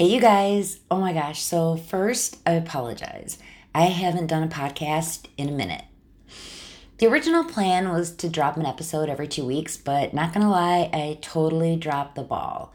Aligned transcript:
Hey, 0.00 0.06
you 0.06 0.18
guys. 0.18 0.80
Oh 0.90 0.98
my 0.98 1.12
gosh. 1.12 1.42
So, 1.42 1.76
first, 1.76 2.38
I 2.46 2.52
apologize. 2.52 3.36
I 3.74 3.82
haven't 3.82 4.28
done 4.28 4.42
a 4.42 4.48
podcast 4.48 5.26
in 5.36 5.50
a 5.50 5.52
minute. 5.52 5.84
The 6.96 7.06
original 7.06 7.44
plan 7.44 7.90
was 7.90 8.10
to 8.12 8.30
drop 8.30 8.56
an 8.56 8.64
episode 8.64 9.10
every 9.10 9.28
two 9.28 9.44
weeks, 9.44 9.76
but 9.76 10.14
not 10.14 10.32
gonna 10.32 10.50
lie, 10.50 10.88
I 10.90 11.18
totally 11.20 11.76
dropped 11.76 12.14
the 12.14 12.22
ball. 12.22 12.72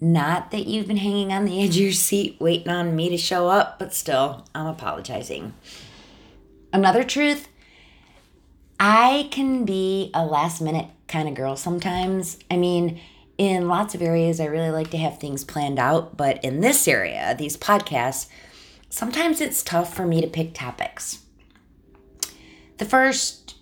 Not 0.00 0.50
that 0.52 0.66
you've 0.66 0.86
been 0.86 0.96
hanging 0.96 1.30
on 1.30 1.44
the 1.44 1.62
edge 1.62 1.76
of 1.76 1.82
your 1.82 1.92
seat 1.92 2.38
waiting 2.40 2.70
on 2.70 2.96
me 2.96 3.10
to 3.10 3.18
show 3.18 3.48
up, 3.48 3.78
but 3.78 3.92
still, 3.92 4.46
I'm 4.54 4.64
apologizing. 4.64 5.52
Another 6.72 7.04
truth 7.04 7.48
I 8.80 9.28
can 9.30 9.66
be 9.66 10.10
a 10.14 10.24
last 10.24 10.62
minute 10.62 10.86
kind 11.06 11.28
of 11.28 11.34
girl 11.34 11.54
sometimes. 11.54 12.38
I 12.50 12.56
mean, 12.56 12.98
in 13.42 13.66
lots 13.66 13.92
of 13.92 14.02
areas, 14.02 14.38
I 14.38 14.44
really 14.44 14.70
like 14.70 14.90
to 14.90 14.98
have 14.98 15.18
things 15.18 15.42
planned 15.42 15.80
out, 15.80 16.16
but 16.16 16.42
in 16.44 16.60
this 16.60 16.86
area, 16.86 17.34
these 17.36 17.56
podcasts, 17.56 18.28
sometimes 18.88 19.40
it's 19.40 19.64
tough 19.64 19.92
for 19.92 20.06
me 20.06 20.20
to 20.20 20.28
pick 20.28 20.54
topics. 20.54 21.18
The 22.78 22.84
first 22.84 23.56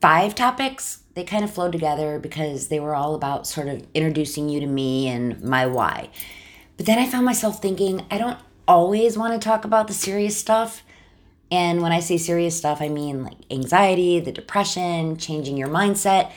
five 0.00 0.36
topics, 0.36 1.00
they 1.14 1.24
kind 1.24 1.42
of 1.42 1.52
flowed 1.52 1.72
together 1.72 2.20
because 2.20 2.68
they 2.68 2.78
were 2.78 2.94
all 2.94 3.16
about 3.16 3.48
sort 3.48 3.66
of 3.66 3.84
introducing 3.94 4.48
you 4.48 4.60
to 4.60 4.66
me 4.66 5.08
and 5.08 5.42
my 5.42 5.66
why. 5.66 6.08
But 6.76 6.86
then 6.86 7.00
I 7.00 7.06
found 7.06 7.24
myself 7.24 7.60
thinking, 7.60 8.06
I 8.12 8.18
don't 8.18 8.38
always 8.68 9.18
want 9.18 9.32
to 9.32 9.44
talk 9.44 9.64
about 9.64 9.88
the 9.88 9.92
serious 9.92 10.36
stuff. 10.36 10.84
And 11.50 11.82
when 11.82 11.90
I 11.90 11.98
say 11.98 12.16
serious 12.16 12.56
stuff, 12.56 12.80
I 12.80 12.90
mean 12.90 13.24
like 13.24 13.38
anxiety, 13.50 14.20
the 14.20 14.30
depression, 14.30 15.16
changing 15.16 15.56
your 15.56 15.68
mindset. 15.68 16.30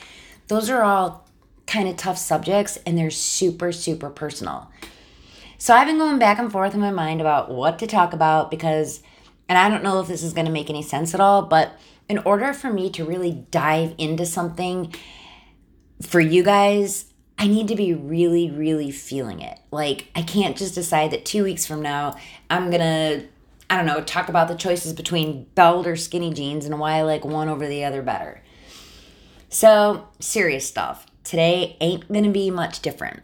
Those 0.48 0.68
are 0.70 0.82
all 0.82 1.29
kind 1.70 1.88
of 1.88 1.96
tough 1.96 2.18
subjects 2.18 2.78
and 2.84 2.98
they're 2.98 3.10
super, 3.10 3.70
super 3.70 4.10
personal. 4.10 4.70
So 5.56 5.72
I've 5.72 5.86
been 5.86 5.98
going 5.98 6.18
back 6.18 6.38
and 6.38 6.50
forth 6.50 6.74
in 6.74 6.80
my 6.80 6.90
mind 6.90 7.20
about 7.20 7.50
what 7.50 7.78
to 7.78 7.86
talk 7.86 8.12
about 8.12 8.50
because, 8.50 9.02
and 9.48 9.56
I 9.56 9.68
don't 9.68 9.84
know 9.84 10.00
if 10.00 10.08
this 10.08 10.22
is 10.22 10.32
going 10.32 10.46
to 10.46 10.52
make 10.52 10.68
any 10.68 10.82
sense 10.82 11.14
at 11.14 11.20
all, 11.20 11.42
but 11.42 11.78
in 12.08 12.18
order 12.18 12.52
for 12.52 12.72
me 12.72 12.90
to 12.90 13.04
really 13.04 13.46
dive 13.52 13.94
into 13.96 14.26
something 14.26 14.92
for 16.02 16.18
you 16.18 16.42
guys, 16.42 17.04
I 17.38 17.46
need 17.46 17.68
to 17.68 17.76
be 17.76 17.94
really, 17.94 18.50
really 18.50 18.90
feeling 18.90 19.40
it. 19.40 19.58
Like, 19.70 20.08
I 20.14 20.22
can't 20.22 20.56
just 20.56 20.74
decide 20.74 21.12
that 21.12 21.24
two 21.24 21.44
weeks 21.44 21.66
from 21.66 21.82
now, 21.82 22.16
I'm 22.50 22.70
to, 22.72 23.26
I 23.70 23.76
don't 23.76 23.86
know, 23.86 24.02
talk 24.02 24.28
about 24.28 24.48
the 24.48 24.56
choices 24.56 24.92
between 24.92 25.44
belt 25.54 25.86
or 25.86 25.94
skinny 25.94 26.34
jeans 26.34 26.66
and 26.66 26.80
why 26.80 26.94
I 26.94 27.02
like 27.02 27.24
one 27.24 27.48
over 27.48 27.68
the 27.68 27.84
other 27.84 28.02
better. 28.02 28.42
So, 29.48 30.08
serious 30.18 30.66
stuff. 30.66 31.06
Today 31.30 31.76
ain't 31.80 32.12
to 32.12 32.28
be 32.30 32.50
much 32.50 32.82
different. 32.82 33.22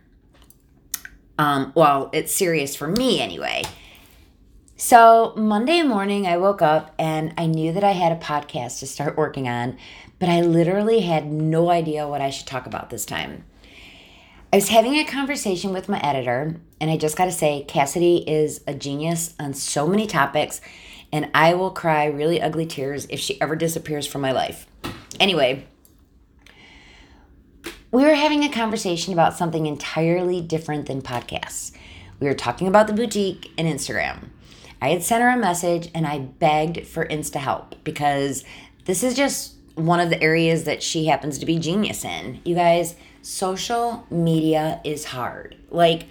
Um, 1.40 1.72
well, 1.74 2.08
it's 2.12 2.32
serious 2.32 2.76
for 2.76 2.86
me 2.86 3.20
anyway. 3.20 3.64
So, 4.76 5.34
Monday 5.36 5.82
morning, 5.82 6.24
I 6.24 6.36
woke 6.36 6.62
up 6.62 6.94
and 7.00 7.34
I 7.36 7.46
knew 7.46 7.72
that 7.72 7.82
I 7.82 7.90
had 7.90 8.12
a 8.12 8.24
podcast 8.24 8.78
to 8.78 8.86
start 8.86 9.16
working 9.16 9.48
on, 9.48 9.76
but 10.20 10.28
I 10.28 10.40
literally 10.42 11.00
had 11.00 11.26
no 11.26 11.68
idea 11.68 12.06
what 12.06 12.20
I 12.20 12.30
should 12.30 12.46
talk 12.46 12.64
about 12.66 12.90
this 12.90 13.04
time. 13.04 13.42
I 14.52 14.58
was 14.58 14.68
having 14.68 14.94
a 14.94 15.04
conversation 15.04 15.72
with 15.72 15.88
my 15.88 15.98
editor, 15.98 16.60
and 16.80 16.92
I 16.92 16.96
just 16.96 17.16
got 17.16 17.24
to 17.24 17.32
say, 17.32 17.64
Cassidy 17.66 18.18
is 18.18 18.60
a 18.68 18.74
genius 18.74 19.34
on 19.40 19.52
so 19.52 19.84
many 19.84 20.06
topics, 20.06 20.60
and 21.12 21.28
I 21.34 21.54
will 21.54 21.72
cry 21.72 22.04
really 22.04 22.40
ugly 22.40 22.66
tears 22.66 23.08
if 23.10 23.18
she 23.18 23.40
ever 23.40 23.56
disappears 23.56 24.06
from 24.06 24.20
my 24.20 24.30
life. 24.30 24.68
Anyway, 25.18 25.66
we 27.92 28.04
were 28.04 28.14
having 28.14 28.44
a 28.44 28.48
conversation 28.48 29.12
about 29.12 29.36
something 29.36 29.66
entirely 29.66 30.40
different 30.40 30.86
than 30.86 31.02
podcasts. 31.02 31.72
We 32.20 32.26
were 32.26 32.34
talking 32.34 32.66
about 32.66 32.86
the 32.86 32.92
boutique 32.92 33.52
and 33.56 33.68
Instagram. 33.68 34.30
I 34.80 34.90
had 34.90 35.02
sent 35.02 35.22
her 35.22 35.30
a 35.30 35.36
message 35.36 35.90
and 35.94 36.06
I 36.06 36.18
begged 36.18 36.86
for 36.86 37.06
Insta 37.06 37.36
help 37.36 37.74
because 37.84 38.44
this 38.84 39.02
is 39.02 39.14
just 39.14 39.54
one 39.74 40.00
of 40.00 40.10
the 40.10 40.22
areas 40.22 40.64
that 40.64 40.82
she 40.82 41.06
happens 41.06 41.38
to 41.38 41.46
be 41.46 41.58
genius 41.58 42.04
in. 42.04 42.40
You 42.44 42.54
guys, 42.54 42.96
social 43.22 44.06
media 44.10 44.80
is 44.84 45.04
hard. 45.06 45.56
Like, 45.70 46.06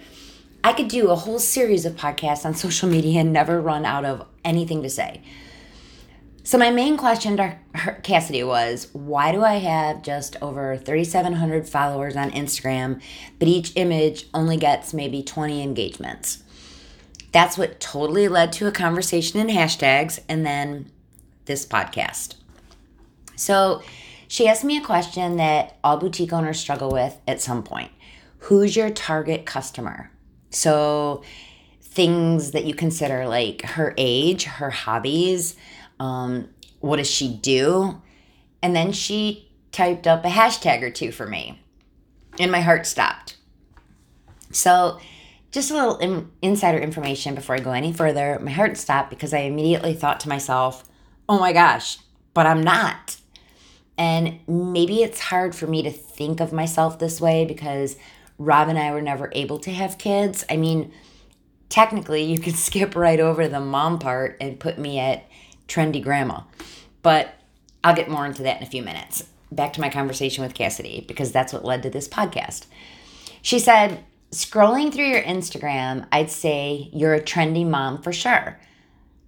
I 0.62 0.72
could 0.72 0.88
do 0.88 1.10
a 1.10 1.16
whole 1.16 1.38
series 1.38 1.84
of 1.84 1.94
podcasts 1.94 2.44
on 2.44 2.54
social 2.54 2.88
media 2.88 3.20
and 3.20 3.32
never 3.32 3.60
run 3.60 3.84
out 3.84 4.04
of 4.04 4.26
anything 4.44 4.82
to 4.82 4.90
say. 4.90 5.22
So, 6.46 6.58
my 6.58 6.70
main 6.70 6.96
question 6.96 7.36
to 7.38 7.56
Cassidy 8.04 8.44
was 8.44 8.86
why 8.92 9.32
do 9.32 9.42
I 9.42 9.54
have 9.54 10.02
just 10.02 10.36
over 10.40 10.76
3,700 10.76 11.68
followers 11.68 12.14
on 12.14 12.30
Instagram, 12.30 13.02
but 13.40 13.48
each 13.48 13.72
image 13.74 14.26
only 14.32 14.56
gets 14.56 14.94
maybe 14.94 15.24
20 15.24 15.60
engagements? 15.60 16.44
That's 17.32 17.58
what 17.58 17.80
totally 17.80 18.28
led 18.28 18.52
to 18.52 18.68
a 18.68 18.70
conversation 18.70 19.40
in 19.40 19.48
hashtags 19.48 20.20
and 20.28 20.46
then 20.46 20.92
this 21.46 21.66
podcast. 21.66 22.36
So 23.34 23.82
she 24.28 24.46
asked 24.46 24.62
me 24.62 24.76
a 24.76 24.84
question 24.84 25.38
that 25.38 25.78
all 25.82 25.96
boutique 25.96 26.32
owners 26.32 26.60
struggle 26.60 26.92
with 26.92 27.18
at 27.26 27.40
some 27.40 27.64
point 27.64 27.90
Who's 28.38 28.76
your 28.76 28.90
target 28.90 29.46
customer? 29.46 30.12
So 30.50 31.24
things 31.82 32.52
that 32.52 32.66
you 32.66 32.74
consider 32.74 33.26
like 33.26 33.62
her 33.62 33.94
age, 33.96 34.44
her 34.44 34.70
hobbies, 34.70 35.56
um, 35.98 36.48
what 36.80 36.96
does 36.96 37.10
she 37.10 37.34
do? 37.36 38.00
And 38.62 38.74
then 38.74 38.92
she 38.92 39.50
typed 39.72 40.06
up 40.06 40.24
a 40.24 40.28
hashtag 40.28 40.82
or 40.82 40.90
two 40.90 41.12
for 41.12 41.26
me, 41.26 41.60
and 42.38 42.50
my 42.50 42.60
heart 42.60 42.86
stopped. 42.86 43.36
So 44.50 44.98
just 45.52 45.70
a 45.70 45.74
little 45.74 45.96
in, 45.98 46.30
insider 46.42 46.78
information 46.78 47.34
before 47.34 47.56
I 47.56 47.60
go 47.60 47.72
any 47.72 47.92
further. 47.92 48.38
My 48.42 48.50
heart 48.50 48.76
stopped 48.76 49.10
because 49.10 49.32
I 49.32 49.40
immediately 49.40 49.94
thought 49.94 50.20
to 50.20 50.28
myself, 50.28 50.84
oh 51.28 51.38
my 51.38 51.52
gosh, 51.52 51.98
but 52.34 52.46
I'm 52.46 52.62
not. 52.62 53.16
And 53.98 54.40
maybe 54.46 55.02
it's 55.02 55.20
hard 55.20 55.54
for 55.54 55.66
me 55.66 55.82
to 55.82 55.90
think 55.90 56.40
of 56.40 56.52
myself 56.52 56.98
this 56.98 57.20
way 57.20 57.44
because 57.46 57.96
Rob 58.38 58.68
and 58.68 58.78
I 58.78 58.92
were 58.92 59.00
never 59.00 59.30
able 59.32 59.58
to 59.60 59.70
have 59.70 59.96
kids. 59.96 60.44
I 60.50 60.56
mean, 60.56 60.92
technically, 61.68 62.22
you 62.22 62.38
could 62.38 62.54
skip 62.56 62.94
right 62.94 63.20
over 63.20 63.48
the 63.48 63.60
mom 63.60 63.98
part 63.98 64.36
and 64.40 64.60
put 64.60 64.78
me 64.78 64.98
at 64.98 65.24
trendy 65.68 66.02
grandma. 66.02 66.40
But 67.02 67.34
I'll 67.84 67.94
get 67.94 68.10
more 68.10 68.26
into 68.26 68.42
that 68.42 68.58
in 68.58 68.62
a 68.62 68.70
few 68.70 68.82
minutes. 68.82 69.24
Back 69.52 69.72
to 69.74 69.80
my 69.80 69.90
conversation 69.90 70.42
with 70.42 70.54
Cassidy 70.54 71.04
because 71.06 71.32
that's 71.32 71.52
what 71.52 71.64
led 71.64 71.82
to 71.84 71.90
this 71.90 72.08
podcast. 72.08 72.66
She 73.42 73.58
said, 73.58 74.04
scrolling 74.32 74.92
through 74.92 75.06
your 75.06 75.22
Instagram, 75.22 76.06
I'd 76.10 76.30
say 76.30 76.90
you're 76.92 77.14
a 77.14 77.20
trendy 77.20 77.66
mom 77.66 78.02
for 78.02 78.12
sure. 78.12 78.58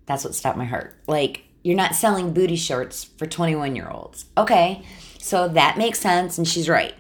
That's 0.07 0.25
what 0.25 0.35
stopped 0.35 0.59
my 0.59 0.65
heart. 0.65 0.97
Like, 1.07 1.45
you're 1.63 1.77
not 1.77 1.95
selling 1.95 2.33
booty 2.33 2.57
shorts 2.57 3.05
for 3.05 3.27
21 3.27 3.77
year 3.77 3.89
olds. 3.89 4.25
Okay, 4.37 4.83
so 5.19 5.49
that 5.49 5.79
makes 5.79 6.01
sense, 6.01 6.39
and 6.39 6.49
she's 6.49 6.69
right. 6.69 6.95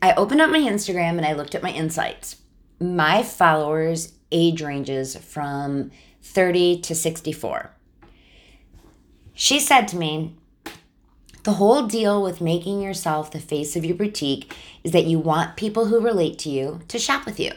I 0.00 0.12
opened 0.14 0.40
up 0.40 0.50
my 0.50 0.58
Instagram 0.58 1.16
and 1.16 1.24
I 1.24 1.32
looked 1.32 1.54
at 1.54 1.62
my 1.62 1.70
insights. 1.70 2.36
My 2.80 3.22
followers' 3.22 4.12
age 4.32 4.60
ranges 4.60 5.16
from 5.16 5.90
30 6.22 6.80
to 6.82 6.94
64. 6.94 7.74
She 9.34 9.60
said 9.60 9.88
to 9.88 9.96
me, 9.96 10.34
the 11.44 11.54
whole 11.54 11.86
deal 11.86 12.22
with 12.22 12.40
making 12.40 12.80
yourself 12.80 13.30
the 13.30 13.40
face 13.40 13.74
of 13.74 13.84
your 13.84 13.96
boutique 13.96 14.54
is 14.84 14.92
that 14.92 15.06
you 15.06 15.18
want 15.18 15.56
people 15.56 15.86
who 15.86 16.00
relate 16.00 16.38
to 16.40 16.50
you 16.50 16.80
to 16.88 16.98
shop 16.98 17.26
with 17.26 17.40
you. 17.40 17.52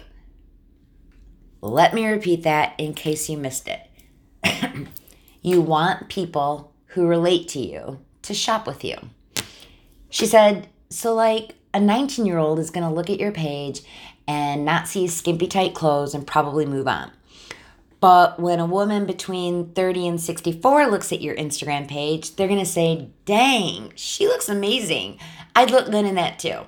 Let 1.61 1.93
me 1.93 2.07
repeat 2.07 2.43
that 2.43 2.73
in 2.77 2.93
case 2.93 3.29
you 3.29 3.37
missed 3.37 3.67
it. 3.67 3.81
you 5.41 5.61
want 5.61 6.09
people 6.09 6.73
who 6.87 7.05
relate 7.05 7.47
to 7.49 7.59
you 7.59 7.99
to 8.23 8.33
shop 8.33 8.65
with 8.65 8.83
you. 8.83 8.97
She 10.09 10.25
said, 10.25 10.67
so 10.89 11.13
like 11.13 11.55
a 11.73 11.79
19 11.79 12.25
year 12.25 12.37
old 12.37 12.57
is 12.57 12.71
going 12.71 12.87
to 12.87 12.93
look 12.93 13.09
at 13.09 13.19
your 13.19 13.31
page 13.31 13.81
and 14.27 14.65
not 14.65 14.87
see 14.87 15.07
skimpy 15.07 15.47
tight 15.47 15.75
clothes 15.75 16.16
and 16.16 16.25
probably 16.25 16.66
move 16.66 16.87
on. 16.87 17.11
But 18.05 18.40
when 18.40 18.59
a 18.59 18.67
woman 18.67 19.07
between 19.07 19.72
30 19.72 20.07
and 20.07 20.22
64 20.22 20.85
looks 20.91 21.11
at 21.11 21.23
your 21.23 21.35
Instagram 21.35 21.87
page, 21.87 22.35
they're 22.35 22.47
going 22.47 22.59
to 22.59 22.63
say, 22.63 23.09
dang, 23.25 23.93
she 23.96 24.28
looks 24.28 24.47
amazing. 24.47 25.17
I'd 25.55 25.72
look 25.72 25.90
good 25.90 26.05
in 26.05 26.13
that 26.13 26.37
too. 26.37 26.59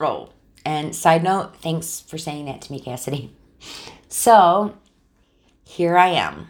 Oh, 0.00 0.30
and 0.64 0.96
side 0.96 1.24
note, 1.24 1.58
thanks 1.58 2.00
for 2.00 2.16
saying 2.16 2.46
that 2.46 2.62
to 2.62 2.72
me, 2.72 2.80
Cassidy. 2.80 3.36
So 4.08 4.78
here 5.62 5.98
I 5.98 6.08
am. 6.08 6.48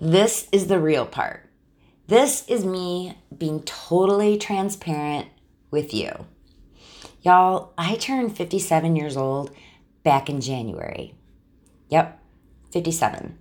This 0.00 0.48
is 0.50 0.68
the 0.68 0.80
real 0.80 1.04
part. 1.04 1.50
This 2.06 2.48
is 2.48 2.64
me 2.64 3.18
being 3.36 3.62
totally 3.64 4.38
transparent 4.38 5.28
with 5.70 5.92
you. 5.92 6.24
Y'all, 7.20 7.74
I 7.76 7.96
turned 7.96 8.34
57 8.34 8.96
years 8.96 9.18
old 9.18 9.54
back 10.04 10.30
in 10.30 10.40
January. 10.40 11.14
Yep, 11.90 12.20
57. 12.72 13.38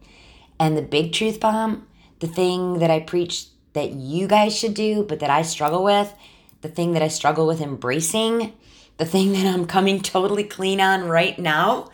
And 0.60 0.78
the 0.78 0.82
big 0.82 1.14
truth 1.14 1.40
bomb, 1.40 1.88
the 2.20 2.28
thing 2.28 2.80
that 2.80 2.92
I 2.92 3.00
preach 3.00 3.48
that 3.74 3.92
you 3.92 4.28
guys 4.28 4.56
should 4.56 4.74
do, 4.74 5.04
but 5.04 5.20
that 5.20 5.30
I 5.30 5.42
struggle 5.42 5.84
with, 5.84 6.14
the 6.62 6.70
thing 6.70 6.94
that 6.94 7.02
I 7.02 7.08
struggle 7.08 7.48
with 7.48 7.62
embracing, 7.62 8.54
the 8.98 9.06
thing 9.06 9.34
that 9.34 9.46
I'm 9.46 9.66
coming 9.66 10.00
totally 10.02 10.44
clean 10.44 10.80
on 10.80 11.06
right 11.06 11.38
now, 11.40 11.90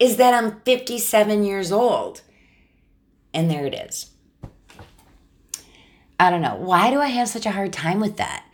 is 0.00 0.16
that 0.16 0.34
I'm 0.34 0.60
57 0.62 1.44
years 1.44 1.72
old. 1.72 2.22
And 3.34 3.50
there 3.50 3.66
it 3.66 3.74
is. 3.74 4.10
I 6.18 6.30
don't 6.30 6.42
know. 6.42 6.56
Why 6.56 6.90
do 6.90 7.00
I 7.00 7.08
have 7.08 7.28
such 7.28 7.46
a 7.46 7.52
hard 7.52 7.72
time 7.72 8.00
with 8.00 8.16
that? 8.16 8.44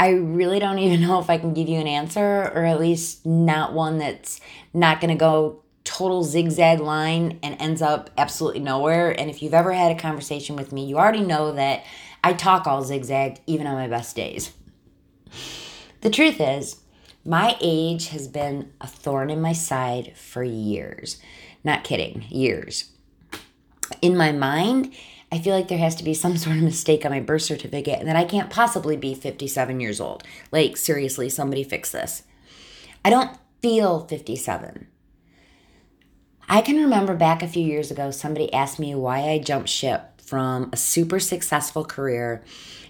I 0.00 0.10
really 0.10 0.58
don't 0.58 0.78
even 0.78 1.00
know 1.06 1.20
if 1.20 1.30
I 1.30 1.38
can 1.38 1.54
give 1.54 1.68
you 1.68 1.78
an 1.78 1.86
answer, 1.86 2.50
or 2.54 2.64
at 2.64 2.80
least 2.80 3.24
not 3.24 3.72
one 3.72 3.98
that's 3.98 4.40
not 4.72 5.00
going 5.00 5.10
to 5.10 5.18
go 5.18 5.63
total 5.84 6.24
zigzag 6.24 6.80
line 6.80 7.38
and 7.42 7.56
ends 7.60 7.82
up 7.82 8.10
absolutely 8.16 8.60
nowhere. 8.60 9.10
And 9.18 9.30
if 9.30 9.42
you've 9.42 9.54
ever 9.54 9.72
had 9.72 9.92
a 9.92 10.00
conversation 10.00 10.56
with 10.56 10.72
me, 10.72 10.86
you 10.86 10.98
already 10.98 11.20
know 11.20 11.52
that 11.52 11.84
I 12.22 12.32
talk 12.32 12.66
all 12.66 12.82
zigzagged, 12.82 13.40
even 13.46 13.66
on 13.66 13.74
my 13.74 13.86
best 13.86 14.16
days. 14.16 14.52
The 16.00 16.10
truth 16.10 16.40
is, 16.40 16.80
my 17.24 17.56
age 17.60 18.08
has 18.08 18.28
been 18.28 18.72
a 18.80 18.86
thorn 18.86 19.30
in 19.30 19.40
my 19.40 19.52
side 19.52 20.16
for 20.16 20.42
years. 20.42 21.20
Not 21.62 21.84
kidding, 21.84 22.24
years. 22.28 22.90
In 24.02 24.16
my 24.16 24.32
mind, 24.32 24.94
I 25.32 25.38
feel 25.38 25.54
like 25.54 25.68
there 25.68 25.78
has 25.78 25.94
to 25.96 26.04
be 26.04 26.14
some 26.14 26.36
sort 26.38 26.56
of 26.56 26.62
mistake 26.62 27.04
on 27.04 27.10
my 27.10 27.20
birth 27.20 27.42
certificate 27.42 27.98
and 27.98 28.08
that 28.08 28.16
I 28.16 28.24
can't 28.24 28.50
possibly 28.50 28.96
be 28.96 29.14
57 29.14 29.80
years 29.80 30.00
old. 30.00 30.24
Like, 30.50 30.76
seriously, 30.76 31.28
somebody 31.28 31.64
fix 31.64 31.90
this. 31.90 32.22
I 33.04 33.10
don't 33.10 33.36
feel 33.60 34.06
57. 34.06 34.86
I 36.48 36.60
can 36.60 36.76
remember 36.76 37.14
back 37.14 37.42
a 37.42 37.48
few 37.48 37.64
years 37.64 37.90
ago, 37.90 38.10
somebody 38.10 38.52
asked 38.52 38.78
me 38.78 38.94
why 38.94 39.30
I 39.30 39.38
jumped 39.38 39.68
ship 39.68 40.20
from 40.20 40.70
a 40.72 40.76
super 40.76 41.18
successful 41.18 41.84
career 41.84 42.44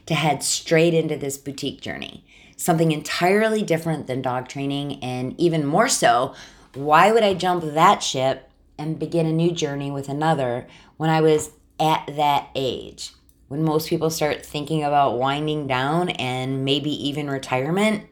to 0.06 0.14
head 0.14 0.42
straight 0.42 0.94
into 0.94 1.16
this 1.16 1.38
boutique 1.38 1.80
journey. 1.80 2.24
Something 2.56 2.92
entirely 2.92 3.62
different 3.62 4.06
than 4.06 4.22
dog 4.22 4.48
training, 4.48 5.02
and 5.02 5.38
even 5.40 5.66
more 5.66 5.88
so, 5.88 6.34
why 6.74 7.12
would 7.12 7.22
I 7.22 7.34
jump 7.34 7.64
that 7.64 8.02
ship 8.02 8.50
and 8.76 8.98
begin 8.98 9.26
a 9.26 9.32
new 9.32 9.52
journey 9.52 9.90
with 9.90 10.08
another 10.08 10.66
when 10.96 11.10
I 11.10 11.20
was 11.20 11.50
at 11.78 12.08
that 12.16 12.48
age 12.54 13.12
when 13.48 13.62
most 13.62 13.88
people 13.88 14.10
start 14.10 14.44
thinking 14.44 14.82
about 14.82 15.18
winding 15.18 15.66
down 15.66 16.10
and 16.10 16.64
maybe 16.64 16.90
even 17.08 17.30
retirement? 17.30 18.06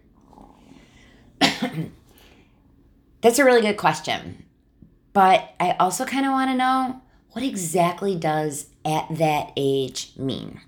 That's 3.21 3.39
a 3.39 3.45
really 3.45 3.61
good 3.61 3.77
question. 3.77 4.45
But 5.13 5.55
I 5.61 5.77
also 5.79 6.05
kind 6.05 6.27
of 6.27 6.33
want 6.33 6.51
to 6.51 6.57
know 6.57 7.03
what 7.33 7.45
exactly 7.45 8.17
does 8.17 8.67
at 8.85 9.07
that 9.11 9.53
age 9.57 10.13
mean? 10.17 10.61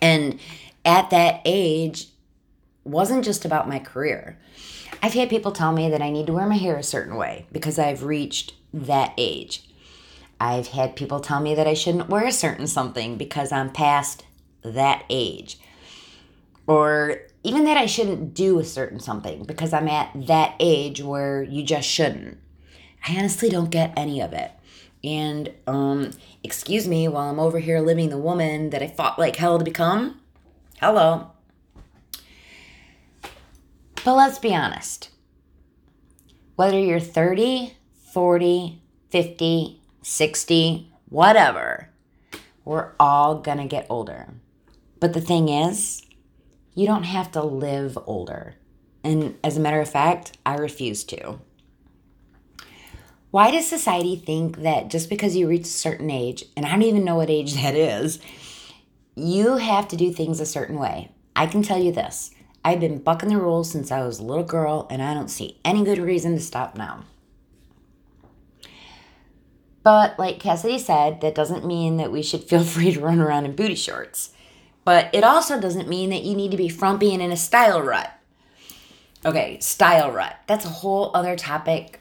And 0.00 0.38
at 0.84 1.10
that 1.10 1.40
age 1.44 2.08
wasn't 2.84 3.24
just 3.24 3.44
about 3.44 3.68
my 3.68 3.78
career. 3.78 4.38
I've 5.02 5.14
had 5.14 5.28
people 5.28 5.52
tell 5.52 5.72
me 5.72 5.90
that 5.90 6.02
I 6.02 6.10
need 6.10 6.26
to 6.26 6.32
wear 6.32 6.46
my 6.46 6.56
hair 6.56 6.76
a 6.76 6.82
certain 6.82 7.16
way 7.16 7.46
because 7.52 7.78
I've 7.78 8.04
reached 8.04 8.54
that 8.72 9.12
age. 9.18 9.68
I've 10.40 10.68
had 10.68 10.96
people 10.96 11.20
tell 11.20 11.40
me 11.40 11.54
that 11.54 11.66
I 11.66 11.74
shouldn't 11.74 12.08
wear 12.08 12.26
a 12.26 12.32
certain 12.32 12.66
something 12.66 13.16
because 13.16 13.52
I'm 13.52 13.70
past 13.72 14.24
that 14.62 15.04
age. 15.08 15.58
Or 16.66 17.18
even 17.42 17.64
that 17.64 17.76
I 17.76 17.86
shouldn't 17.86 18.34
do 18.34 18.58
a 18.58 18.64
certain 18.64 19.00
something 19.00 19.44
because 19.44 19.72
I'm 19.72 19.88
at 19.88 20.10
that 20.26 20.54
age 20.58 21.02
where 21.02 21.42
you 21.42 21.62
just 21.62 21.88
shouldn't. 21.88 22.38
I 23.06 23.16
honestly 23.16 23.48
don't 23.48 23.70
get 23.70 23.92
any 23.96 24.20
of 24.20 24.32
it. 24.32 24.52
And 25.02 25.52
um, 25.66 26.10
excuse 26.42 26.86
me 26.88 27.08
while 27.08 27.30
I'm 27.30 27.38
over 27.38 27.58
here 27.58 27.80
living 27.80 28.10
the 28.10 28.18
woman 28.18 28.70
that 28.70 28.82
I 28.82 28.88
fought 28.88 29.18
like 29.18 29.36
hell 29.36 29.58
to 29.58 29.64
become. 29.64 30.20
Hello. 30.80 31.30
But 34.04 34.14
let's 34.14 34.38
be 34.38 34.54
honest. 34.54 35.10
Whether 36.56 36.78
you're 36.78 37.00
30, 37.00 37.74
40, 38.12 38.80
50, 39.10 39.80
60, 40.02 40.92
whatever, 41.08 41.90
we're 42.64 42.92
all 42.98 43.40
to 43.40 43.64
get 43.66 43.86
older. 43.90 44.28
But 45.00 45.12
the 45.12 45.20
thing 45.20 45.48
is, 45.48 46.02
you 46.74 46.86
don't 46.86 47.04
have 47.04 47.32
to 47.32 47.42
live 47.42 47.98
older. 48.06 48.54
And 49.04 49.36
as 49.42 49.56
a 49.56 49.60
matter 49.60 49.80
of 49.80 49.90
fact, 49.90 50.36
I 50.44 50.56
refuse 50.56 51.04
to. 51.04 51.38
Why 53.30 53.50
does 53.50 53.66
society 53.66 54.16
think 54.16 54.58
that 54.58 54.88
just 54.88 55.10
because 55.10 55.36
you 55.36 55.48
reach 55.48 55.62
a 55.62 55.64
certain 55.64 56.10
age, 56.10 56.44
and 56.56 56.64
I 56.64 56.70
don't 56.70 56.82
even 56.82 57.04
know 57.04 57.16
what 57.16 57.30
age 57.30 57.54
that 57.62 57.74
is, 57.74 58.18
you 59.14 59.56
have 59.56 59.88
to 59.88 59.96
do 59.96 60.12
things 60.12 60.40
a 60.40 60.46
certain 60.46 60.78
way? 60.78 61.10
I 61.34 61.46
can 61.46 61.62
tell 61.62 61.78
you 61.78 61.92
this 61.92 62.30
I've 62.64 62.80
been 62.80 62.98
bucking 62.98 63.28
the 63.28 63.38
rules 63.38 63.70
since 63.70 63.92
I 63.92 64.02
was 64.02 64.18
a 64.18 64.24
little 64.24 64.44
girl, 64.44 64.86
and 64.90 65.02
I 65.02 65.14
don't 65.14 65.28
see 65.28 65.60
any 65.64 65.84
good 65.84 65.98
reason 65.98 66.34
to 66.34 66.40
stop 66.40 66.76
now. 66.76 67.04
But 69.82 70.18
like 70.18 70.40
Cassidy 70.40 70.80
said, 70.80 71.20
that 71.20 71.36
doesn't 71.36 71.64
mean 71.64 71.96
that 71.98 72.10
we 72.10 72.22
should 72.22 72.42
feel 72.48 72.64
free 72.64 72.92
to 72.92 73.00
run 73.00 73.20
around 73.20 73.44
in 73.44 73.54
booty 73.54 73.76
shorts. 73.76 74.30
But 74.84 75.10
it 75.12 75.24
also 75.24 75.60
doesn't 75.60 75.88
mean 75.88 76.10
that 76.10 76.22
you 76.22 76.34
need 76.36 76.52
to 76.52 76.56
be 76.56 76.68
frumpy 76.68 77.12
and 77.12 77.22
in 77.22 77.32
a 77.32 77.36
style 77.36 77.82
rut. 77.82 78.12
Okay, 79.24 79.58
style 79.60 80.12
rut. 80.12 80.36
That's 80.46 80.64
a 80.64 80.68
whole 80.68 81.10
other 81.14 81.36
topic 81.36 82.00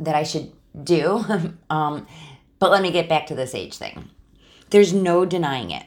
that 0.00 0.14
I 0.14 0.22
should 0.22 0.52
do. 0.82 1.24
um, 1.70 2.06
but 2.58 2.70
let 2.70 2.82
me 2.82 2.90
get 2.90 3.08
back 3.08 3.26
to 3.28 3.34
this 3.34 3.54
age 3.54 3.76
thing. 3.76 4.10
There's 4.70 4.92
no 4.92 5.24
denying 5.24 5.70
it. 5.70 5.86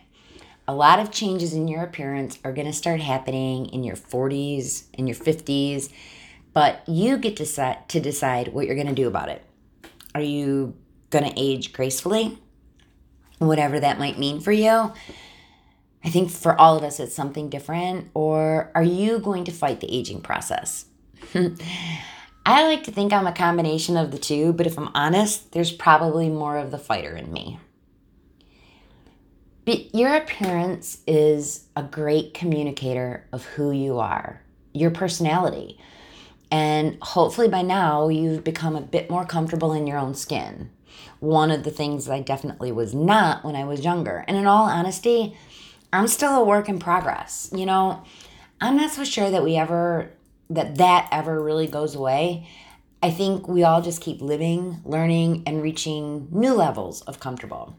A 0.68 0.74
lot 0.74 1.00
of 1.00 1.12
changes 1.12 1.54
in 1.54 1.68
your 1.68 1.84
appearance 1.84 2.40
are 2.44 2.54
going 2.54 2.68
to 2.68 2.74
start 2.74 3.02
happening 3.02 3.66
in 3.68 3.84
your 3.84 3.96
40s, 3.96 4.86
in 4.94 5.08
your 5.08 5.16
50s, 5.16 5.92
but 6.54 6.88
you 6.88 7.18
get 7.18 7.36
to, 7.38 7.46
set, 7.46 7.90
to 7.90 8.00
decide 8.00 8.50
what 8.50 8.66
you're 8.66 8.75
going 8.75 8.88
to 8.88 8.94
do 8.94 9.08
about 9.08 9.30
it. 9.30 9.44
Are 10.16 10.22
you 10.22 10.75
going 11.12 11.25
to 11.25 11.40
age 11.40 11.74
gracefully, 11.74 12.40
whatever 13.38 13.80
that 13.80 14.00
might 14.00 14.18
mean 14.18 14.40
for 14.40 14.52
you. 14.52 14.92
I 16.04 16.10
think 16.10 16.31
for 16.31 16.60
all 16.60 16.75
of 16.75 16.84
us, 16.84 17.00
it's 17.00 17.13
something 17.13 17.50
different. 17.50 18.10
Or 18.16 18.72
are 18.74 18.84
you 18.84 19.19
going 19.19 19.44
to 19.44 19.52
fight 19.52 19.81
the 19.81 19.96
aging 19.96 20.22
process? 20.22 20.86
I 22.45 22.63
like 22.63 22.83
to 22.83 22.91
think 22.91 23.13
I'm 23.13 23.27
a 23.27 23.33
combination 23.33 23.97
of 23.97 24.11
the 24.11 24.17
two, 24.17 24.53
but 24.53 24.67
if 24.67 24.77
I'm 24.77 24.89
honest, 24.95 25.51
there's 25.51 25.71
probably 25.71 26.29
more 26.29 26.57
of 26.57 26.71
the 26.71 26.77
fighter 26.77 27.15
in 27.15 27.31
me. 27.31 27.59
But 29.65 29.93
your 29.93 30.15
appearance 30.15 30.99
is 31.05 31.67
a 31.75 31.83
great 31.83 32.33
communicator 32.33 33.27
of 33.31 33.45
who 33.45 33.71
you 33.71 33.99
are, 33.99 34.41
your 34.73 34.89
personality. 34.89 35.79
And 36.49 36.97
hopefully 37.01 37.47
by 37.47 37.61
now 37.61 38.09
you've 38.09 38.43
become 38.43 38.75
a 38.75 38.81
bit 38.81 39.09
more 39.09 39.25
comfortable 39.25 39.73
in 39.73 39.85
your 39.85 39.99
own 39.99 40.15
skin 40.15 40.71
one 41.21 41.51
of 41.51 41.63
the 41.63 41.71
things 41.71 42.10
I 42.10 42.19
definitely 42.19 42.71
was 42.71 42.93
not 42.93 43.45
when 43.45 43.55
I 43.55 43.63
was 43.63 43.86
younger. 43.86 44.25
And 44.27 44.36
in 44.36 44.48
all 44.48 44.65
honesty, 44.65 45.38
I'm 45.93 46.07
still 46.07 46.36
a 46.36 46.43
work 46.43 46.67
in 46.67 46.79
progress. 46.79 47.50
You 47.55 47.65
know, 47.65 48.03
I'm 48.60 48.75
not 48.75 48.91
so 48.91 49.03
sure 49.03 49.29
that 49.29 49.43
we 49.43 49.55
ever, 49.55 50.12
that 50.53 50.75
that 50.75 51.08
ever 51.12 51.41
really 51.41 51.67
goes 51.67 51.96
away. 51.96 52.48
I 53.03 53.10
think 53.10 53.48
we 53.48 53.63
all 53.63 53.81
just 53.81 54.01
keep 54.01 54.22
living, 54.22 54.81
learning, 54.86 55.43
and 55.48 55.63
reaching 55.63 56.27
new 56.31 56.53
levels 56.53 57.01
of 57.01 57.20
comfortable. 57.20 57.75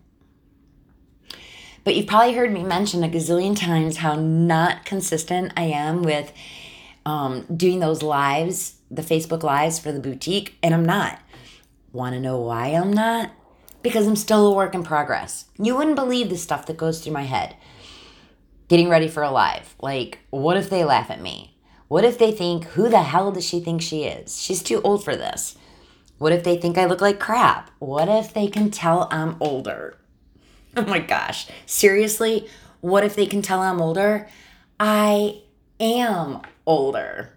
But 1.85 1.97
you've 1.97 2.07
probably 2.07 2.35
heard 2.35 2.53
me 2.53 2.63
mention 2.63 3.05
a 3.05 3.09
gazillion 3.09 3.59
times 3.59 3.99
how 3.99 4.15
not 4.15 4.85
consistent 4.85 5.53
I 5.57 5.65
am 5.65 6.03
with 6.03 6.33
um, 7.05 7.45
doing 7.55 7.81
those 7.81 8.03
lives, 8.03 8.77
the 8.91 9.03
Facebook 9.03 9.43
lives 9.43 9.79
for 9.79 9.91
the 9.93 10.01
boutique, 10.01 10.57
and 10.63 10.75
I'm 10.75 10.85
not. 10.85 11.21
Want 11.93 12.15
to 12.15 12.21
know 12.21 12.39
why 12.39 12.69
I'm 12.69 12.93
not? 12.93 13.33
Because 13.83 14.07
I'm 14.07 14.17
still 14.17 14.47
a 14.47 14.55
work 14.55 14.75
in 14.75 14.85
progress. 14.85 15.47
You 15.59 15.77
wouldn't 15.77 15.97
believe 15.97 16.31
the 16.31 16.37
stuff 16.37 16.67
that 16.67 16.77
goes 16.77 17.03
through 17.03 17.13
my 17.13 17.25
head. 17.25 17.57
Getting 18.69 18.89
ready 18.89 19.09
for 19.09 19.23
a 19.23 19.31
live. 19.31 19.75
Like, 19.81 20.21
what 20.31 20.57
if 20.57 20.71
they 20.71 20.85
laugh 20.85 21.11
at 21.11 21.21
me? 21.21 21.52
What 21.93 22.05
if 22.05 22.17
they 22.17 22.33
think, 22.33 22.65
who 22.69 22.89
the 22.89 23.03
hell 23.03 23.33
does 23.33 23.47
she 23.47 23.61
think 23.61 23.83
she 23.83 24.05
is? 24.05 24.41
She's 24.41 24.63
too 24.63 24.81
old 24.81 25.05
for 25.05 25.15
this. 25.15 25.59
What 26.17 26.33
if 26.33 26.43
they 26.43 26.57
think 26.57 26.79
I 26.79 26.87
look 26.87 27.03
like 27.03 27.21
crap? 27.21 27.71
What 27.81 28.09
if 28.09 28.33
they 28.33 28.47
can 28.47 28.71
tell 28.71 29.09
I'm 29.11 29.37
older? 29.41 29.99
Oh 30.75 30.87
my 30.87 31.01
gosh. 31.01 31.49
Seriously? 31.67 32.49
What 32.81 33.05
if 33.05 33.15
they 33.15 33.27
can 33.27 33.43
tell 33.43 33.61
I'm 33.61 33.79
older? 33.79 34.27
I 34.81 35.43
am 35.79 36.41
older. 36.65 37.35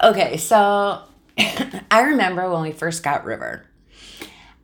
Okay, 0.00 0.36
so 0.36 1.02
I 1.90 2.02
remember 2.02 2.48
when 2.48 2.62
we 2.62 2.70
first 2.70 3.02
got 3.02 3.24
River. 3.24 3.66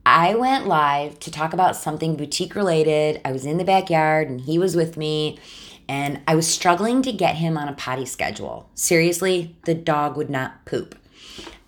I 0.07 0.37
went 0.37 0.69
live 0.69 1.19
to 1.19 1.33
talk 1.33 1.53
about 1.53 1.75
something 1.75 2.15
boutique 2.15 2.55
related. 2.55 3.21
I 3.25 3.33
was 3.33 3.45
in 3.45 3.59
the 3.59 3.65
backyard 3.65 4.31
and 4.31 4.41
he 4.41 4.57
was 4.57 4.77
with 4.77 4.97
me, 4.97 5.41
and 5.88 6.21
I 6.26 6.35
was 6.35 6.47
struggling 6.47 7.02
to 7.02 7.12
get 7.12 7.37
him 7.37 7.57
on 7.57 7.69
a 7.69 7.73
potty 7.73 8.07
schedule. 8.07 8.69
Seriously, 8.75 9.57
the 9.64 9.75
dog 9.75 10.16
would 10.16 10.31
not 10.31 10.64
poop. 10.64 10.97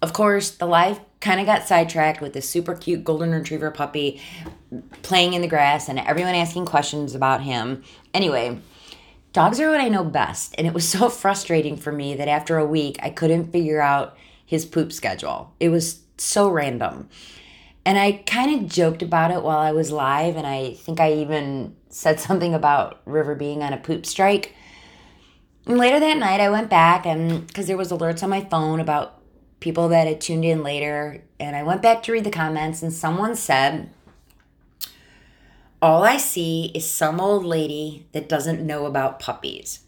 Of 0.00 0.12
course, 0.12 0.50
the 0.50 0.66
live 0.66 1.00
kind 1.20 1.40
of 1.40 1.46
got 1.46 1.66
sidetracked 1.66 2.20
with 2.20 2.32
this 2.32 2.48
super 2.48 2.74
cute 2.74 3.04
golden 3.04 3.32
retriever 3.32 3.70
puppy 3.70 4.20
playing 5.02 5.34
in 5.34 5.42
the 5.42 5.48
grass 5.48 5.88
and 5.88 5.98
everyone 5.98 6.34
asking 6.34 6.66
questions 6.66 7.14
about 7.14 7.42
him. 7.42 7.82
Anyway, 8.14 8.60
dogs 9.32 9.60
are 9.60 9.70
what 9.70 9.80
I 9.80 9.88
know 9.88 10.04
best, 10.04 10.54
and 10.58 10.66
it 10.66 10.74
was 10.74 10.88
so 10.88 11.08
frustrating 11.08 11.76
for 11.76 11.92
me 11.92 12.14
that 12.14 12.28
after 12.28 12.58
a 12.58 12.66
week 12.66 12.98
I 13.02 13.10
couldn't 13.10 13.52
figure 13.52 13.80
out 13.80 14.16
his 14.44 14.64
poop 14.64 14.92
schedule. 14.92 15.52
It 15.60 15.68
was 15.68 16.00
so 16.16 16.48
random. 16.48 17.08
And 17.88 17.98
I 17.98 18.22
kind 18.26 18.54
of 18.54 18.68
joked 18.68 19.00
about 19.00 19.30
it 19.30 19.42
while 19.42 19.56
I 19.56 19.72
was 19.72 19.90
live, 19.90 20.36
and 20.36 20.46
I 20.46 20.74
think 20.74 21.00
I 21.00 21.14
even 21.14 21.74
said 21.88 22.20
something 22.20 22.52
about 22.52 23.00
River 23.06 23.34
being 23.34 23.62
on 23.62 23.72
a 23.72 23.78
poop 23.78 24.04
strike. 24.04 24.54
And 25.64 25.78
later 25.78 25.98
that 25.98 26.18
night, 26.18 26.38
I 26.38 26.50
went 26.50 26.68
back, 26.68 27.06
and 27.06 27.46
because 27.46 27.66
there 27.66 27.78
was 27.78 27.90
alerts 27.90 28.22
on 28.22 28.28
my 28.28 28.44
phone 28.44 28.80
about 28.80 29.22
people 29.60 29.88
that 29.88 30.06
had 30.06 30.20
tuned 30.20 30.44
in 30.44 30.62
later, 30.62 31.24
and 31.40 31.56
I 31.56 31.62
went 31.62 31.80
back 31.80 32.02
to 32.02 32.12
read 32.12 32.24
the 32.24 32.30
comments, 32.30 32.82
and 32.82 32.92
someone 32.92 33.34
said, 33.34 33.88
All 35.80 36.04
I 36.04 36.18
see 36.18 36.70
is 36.74 36.86
some 36.86 37.18
old 37.22 37.46
lady 37.46 38.06
that 38.12 38.28
doesn't 38.28 38.66
know 38.66 38.84
about 38.84 39.18
puppies. 39.18 39.80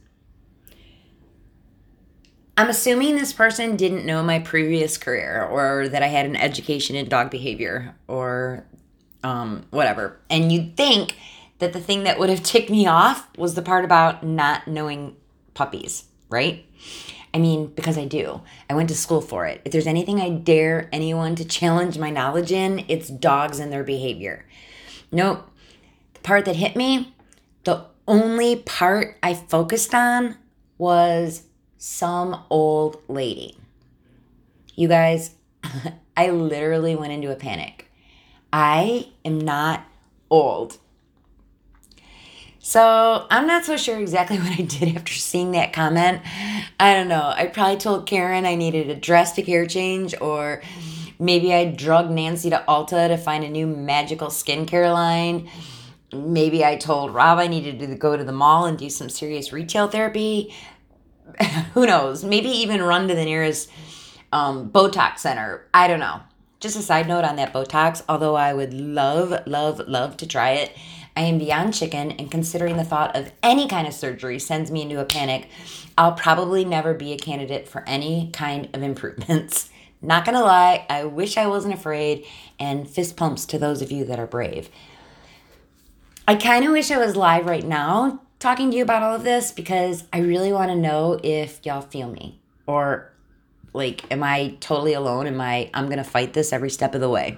I'm 2.61 2.69
assuming 2.69 3.17
this 3.17 3.33
person 3.33 3.75
didn't 3.75 4.05
know 4.05 4.23
my 4.23 4.39
previous 4.39 4.99
career 4.99 5.49
or 5.51 5.89
that 5.89 6.03
I 6.03 6.09
had 6.09 6.27
an 6.27 6.37
education 6.37 6.95
in 6.95 7.09
dog 7.09 7.31
behavior 7.31 7.95
or 8.07 8.67
um, 9.25 9.65
whatever. 9.71 10.21
And 10.29 10.53
you'd 10.53 10.77
think 10.77 11.17
that 11.61 11.73
the 11.73 11.81
thing 11.81 12.05
that 12.05 12.19
would 12.19 12.29
have 12.29 12.43
ticked 12.43 12.69
me 12.69 12.87
off 12.87 13.27
was 13.39 13.55
the 13.55 13.63
part 13.63 13.87
about 13.87 14.27
not 14.27 14.69
knowing 14.69 15.17
puppies, 15.55 16.05
right? 16.29 16.67
I 17.33 17.39
mean, 17.39 17.69
because 17.69 17.97
I 17.97 18.05
do. 18.05 18.43
I 18.69 18.75
went 18.75 18.91
to 18.91 18.95
school 18.95 19.23
for 19.23 19.47
it. 19.47 19.63
If 19.65 19.73
there's 19.73 19.87
anything 19.87 20.21
I 20.21 20.29
dare 20.29 20.91
anyone 20.93 21.37
to 21.37 21.47
challenge 21.47 21.97
my 21.97 22.11
knowledge 22.11 22.53
in, 22.53 22.85
it's 22.89 23.09
dogs 23.09 23.59
and 23.59 23.73
their 23.73 23.85
behavior. 23.85 24.45
Nope. 25.11 25.49
The 26.13 26.21
part 26.21 26.45
that 26.45 26.57
hit 26.57 26.77
me, 26.77 27.15
the 27.65 27.87
only 28.07 28.57
part 28.57 29.17
I 29.23 29.33
focused 29.33 29.95
on 29.95 30.37
was 30.77 31.45
some 31.81 32.45
old 32.51 33.03
lady. 33.09 33.57
You 34.77 34.87
guys, 34.87 35.35
I 36.17 36.29
literally 36.29 36.95
went 36.95 37.15
into 37.15 37.33
a 37.33 37.37
panic. 37.37 37.91
I 38.53 39.09
am 39.25 39.41
not 39.41 39.85
old. 40.31 40.77
So 42.59 43.27
I'm 43.31 43.47
not 43.47 43.65
so 43.65 43.79
sure 43.79 43.99
exactly 43.99 44.39
what 44.41 44.59
I 44.59 44.63
did 44.63 44.95
after 44.95 45.15
seeing 45.15 45.53
that 45.53 45.73
comment. 45.73 46.21
I 46.79 46.93
don't 46.93 47.09
know. 47.09 47.33
I 47.35 47.47
probably 47.47 47.79
told 47.79 48.07
Karen 48.07 48.45
I 48.45 48.57
needed 48.57 48.91
a 48.91 48.95
drastic 48.95 49.47
hair 49.47 49.65
change, 49.65 50.15
or 50.21 50.61
maybe 51.19 51.55
I 51.55 51.65
drugged 51.65 52.11
Nancy 52.11 52.51
to 52.51 52.63
Ulta 52.69 53.09
to 53.09 53.17
find 53.17 53.43
a 53.43 53.49
new 53.49 53.67
magical 53.67 54.29
skincare 54.29 54.93
line. 54.93 55.49
Maybe 56.13 56.63
I 56.63 56.77
told 56.77 57.15
Rob 57.15 57.39
I 57.39 57.47
needed 57.47 57.79
to 57.79 57.95
go 57.95 58.19
to 58.19 58.25
the 58.25 58.33
mall 58.33 58.67
and 58.67 58.77
do 58.77 58.91
some 58.91 59.09
serious 59.09 59.51
retail 59.51 59.89
therapy. 59.89 60.55
who 61.75 61.87
knows? 61.87 62.25
Maybe 62.25 62.49
even 62.49 62.83
run 62.83 63.09
to 63.09 63.15
the 63.15 63.25
nearest 63.25 63.71
um, 64.33 64.71
Botox 64.71 65.19
center. 65.19 65.67
I 65.73 65.89
don't 65.89 66.01
know. 66.01 66.21
Just 66.61 66.79
a 66.79 66.83
side 66.83 67.09
note 67.09 67.25
on 67.25 67.37
that 67.37 67.53
Botox, 67.53 68.03
although 68.09 68.37
I 68.37 68.53
would 68.53 68.75
love, 68.75 69.47
love, 69.47 69.81
love 69.89 70.17
to 70.19 70.27
try 70.27 70.51
it, 70.51 70.77
I 71.17 71.23
am 71.23 71.39
beyond 71.39 71.75
chicken, 71.75 72.13
and 72.13 72.31
considering 72.31 72.77
the 72.77 72.85
thought 72.85 73.17
of 73.17 73.33
any 73.43 73.67
kind 73.67 73.87
of 73.87 73.95
surgery 73.95 74.39
sends 74.39 74.71
me 74.71 74.83
into 74.83 75.01
a 75.01 75.05
panic, 75.05 75.49
I'll 75.97 76.13
probably 76.13 76.65
never 76.65 76.95
be 76.95 77.13
a 77.13 77.19
candidate 77.19 77.67
for 77.67 77.83
any 77.87 78.31
kind 78.33 78.69
of 78.75 78.83
improvements. 78.83 79.71
Not 80.03 80.25
gonna 80.25 80.43
lie, 80.43 80.87
I 80.89 81.05
wish 81.05 81.37
I 81.37 81.47
wasn't 81.47 81.75
afraid, 81.75 82.27
and 82.59 82.89
fist 82.89 83.17
pumps 83.17 83.45
to 83.47 83.59
those 83.59 83.83
of 83.83 83.91
you 83.91 84.05
that 84.05 84.19
are 84.19 84.27
brave. 84.27 84.71
I 86.29 86.37
kind 86.37 86.65
of 86.65 86.73
wish 86.73 86.91
I 86.91 86.99
was 86.99 87.17
live 87.17 87.47
right 87.47 87.65
now 87.65 88.21
talking 88.41 88.71
to 88.71 88.77
you 88.77 88.83
about 88.83 89.03
all 89.03 89.15
of 89.15 89.23
this 89.23 89.53
because 89.53 90.05
I 90.13 90.21
really 90.21 90.53
want 90.53 90.71
to 90.71 90.77
know 90.77 91.21
if 91.23 91.65
y'all 91.65 91.83
feel 91.83 92.11
me 92.11 92.41
or 92.67 93.13
like 93.73 94.11
am 94.11 94.25
I 94.25 94.57
totally 94.61 94.95
alone? 94.95 95.27
Am 95.27 95.41
I 95.41 95.71
I'm 95.73 95.87
going 95.87 95.99
to 95.99 96.05
fight 96.05 96.33
this 96.33 96.53
every 96.53 96.71
step 96.71 96.95
of 96.95 97.01
the 97.01 97.09
way. 97.09 97.37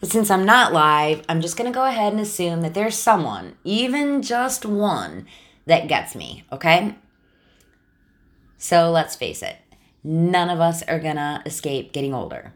But 0.00 0.10
since 0.10 0.30
I'm 0.30 0.44
not 0.44 0.72
live, 0.72 1.22
I'm 1.28 1.40
just 1.40 1.56
going 1.56 1.70
to 1.70 1.74
go 1.74 1.84
ahead 1.84 2.12
and 2.12 2.20
assume 2.20 2.62
that 2.62 2.72
there's 2.72 2.96
someone, 2.96 3.56
even 3.64 4.22
just 4.22 4.64
one, 4.64 5.26
that 5.66 5.88
gets 5.88 6.14
me, 6.14 6.44
okay? 6.50 6.94
So 8.56 8.90
let's 8.90 9.14
face 9.14 9.42
it. 9.42 9.56
None 10.02 10.48
of 10.48 10.58
us 10.58 10.82
are 10.84 10.98
going 10.98 11.16
to 11.16 11.42
escape 11.44 11.92
getting 11.92 12.14
older. 12.14 12.54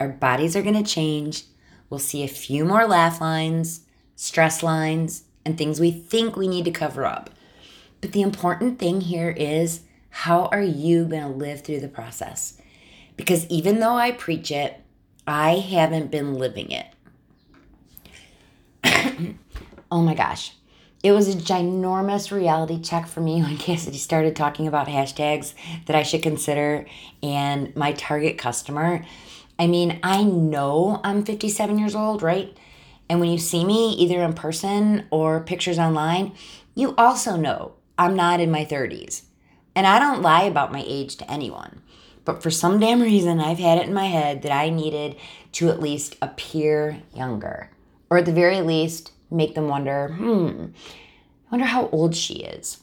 Our 0.00 0.08
bodies 0.08 0.56
are 0.56 0.62
going 0.62 0.82
to 0.82 0.90
change. 0.90 1.44
We'll 1.90 2.00
see 2.00 2.24
a 2.24 2.28
few 2.28 2.64
more 2.64 2.86
laugh 2.86 3.20
lines, 3.20 3.82
stress 4.16 4.62
lines, 4.62 5.24
and 5.48 5.56
things 5.56 5.80
we 5.80 5.90
think 5.90 6.36
we 6.36 6.46
need 6.46 6.66
to 6.66 6.70
cover 6.70 7.06
up. 7.06 7.30
But 8.02 8.12
the 8.12 8.20
important 8.20 8.78
thing 8.78 9.00
here 9.00 9.30
is 9.30 9.80
how 10.10 10.44
are 10.52 10.62
you 10.62 11.06
going 11.06 11.22
to 11.22 11.28
live 11.28 11.62
through 11.62 11.80
the 11.80 11.88
process? 11.88 12.60
Because 13.16 13.46
even 13.46 13.80
though 13.80 13.96
I 13.96 14.12
preach 14.12 14.50
it, 14.50 14.78
I 15.26 15.54
haven't 15.54 16.10
been 16.10 16.34
living 16.34 16.70
it. 16.70 16.86
oh 19.90 20.02
my 20.02 20.14
gosh. 20.14 20.52
It 21.02 21.12
was 21.12 21.34
a 21.34 21.38
ginormous 21.38 22.30
reality 22.30 22.78
check 22.78 23.06
for 23.06 23.22
me 23.22 23.40
when 23.40 23.56
Cassidy 23.58 23.96
started 23.96 24.36
talking 24.36 24.68
about 24.68 24.86
hashtags 24.86 25.54
that 25.86 25.96
I 25.96 26.02
should 26.02 26.22
consider 26.22 26.84
and 27.22 27.74
my 27.74 27.92
target 27.92 28.36
customer. 28.36 29.06
I 29.58 29.66
mean, 29.66 29.98
I 30.02 30.24
know 30.24 31.00
I'm 31.02 31.24
57 31.24 31.78
years 31.78 31.94
old, 31.94 32.22
right? 32.22 32.54
And 33.08 33.20
when 33.20 33.30
you 33.30 33.38
see 33.38 33.64
me 33.64 33.94
either 33.94 34.22
in 34.22 34.34
person 34.34 35.06
or 35.10 35.40
pictures 35.40 35.78
online, 35.78 36.32
you 36.74 36.94
also 36.96 37.36
know 37.36 37.72
I'm 37.96 38.14
not 38.14 38.40
in 38.40 38.50
my 38.50 38.64
30s. 38.64 39.22
And 39.74 39.86
I 39.86 39.98
don't 39.98 40.22
lie 40.22 40.42
about 40.42 40.72
my 40.72 40.84
age 40.86 41.16
to 41.16 41.30
anyone. 41.30 41.82
But 42.24 42.42
for 42.42 42.50
some 42.50 42.78
damn 42.78 43.00
reason, 43.00 43.40
I've 43.40 43.58
had 43.58 43.78
it 43.78 43.86
in 43.86 43.94
my 43.94 44.06
head 44.06 44.42
that 44.42 44.52
I 44.52 44.68
needed 44.68 45.16
to 45.52 45.70
at 45.70 45.80
least 45.80 46.16
appear 46.20 47.00
younger. 47.14 47.70
Or 48.10 48.18
at 48.18 48.26
the 48.26 48.32
very 48.32 48.60
least, 48.60 49.12
make 49.30 49.54
them 49.54 49.68
wonder, 49.68 50.08
hmm, 50.08 50.66
I 51.46 51.50
wonder 51.50 51.66
how 51.66 51.88
old 51.88 52.14
she 52.14 52.34
is. 52.34 52.82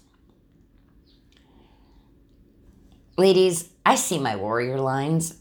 Ladies, 3.17 3.69
I 3.85 3.95
see 3.95 4.19
my 4.19 4.35
warrior 4.35 4.79
lines. 4.79 5.35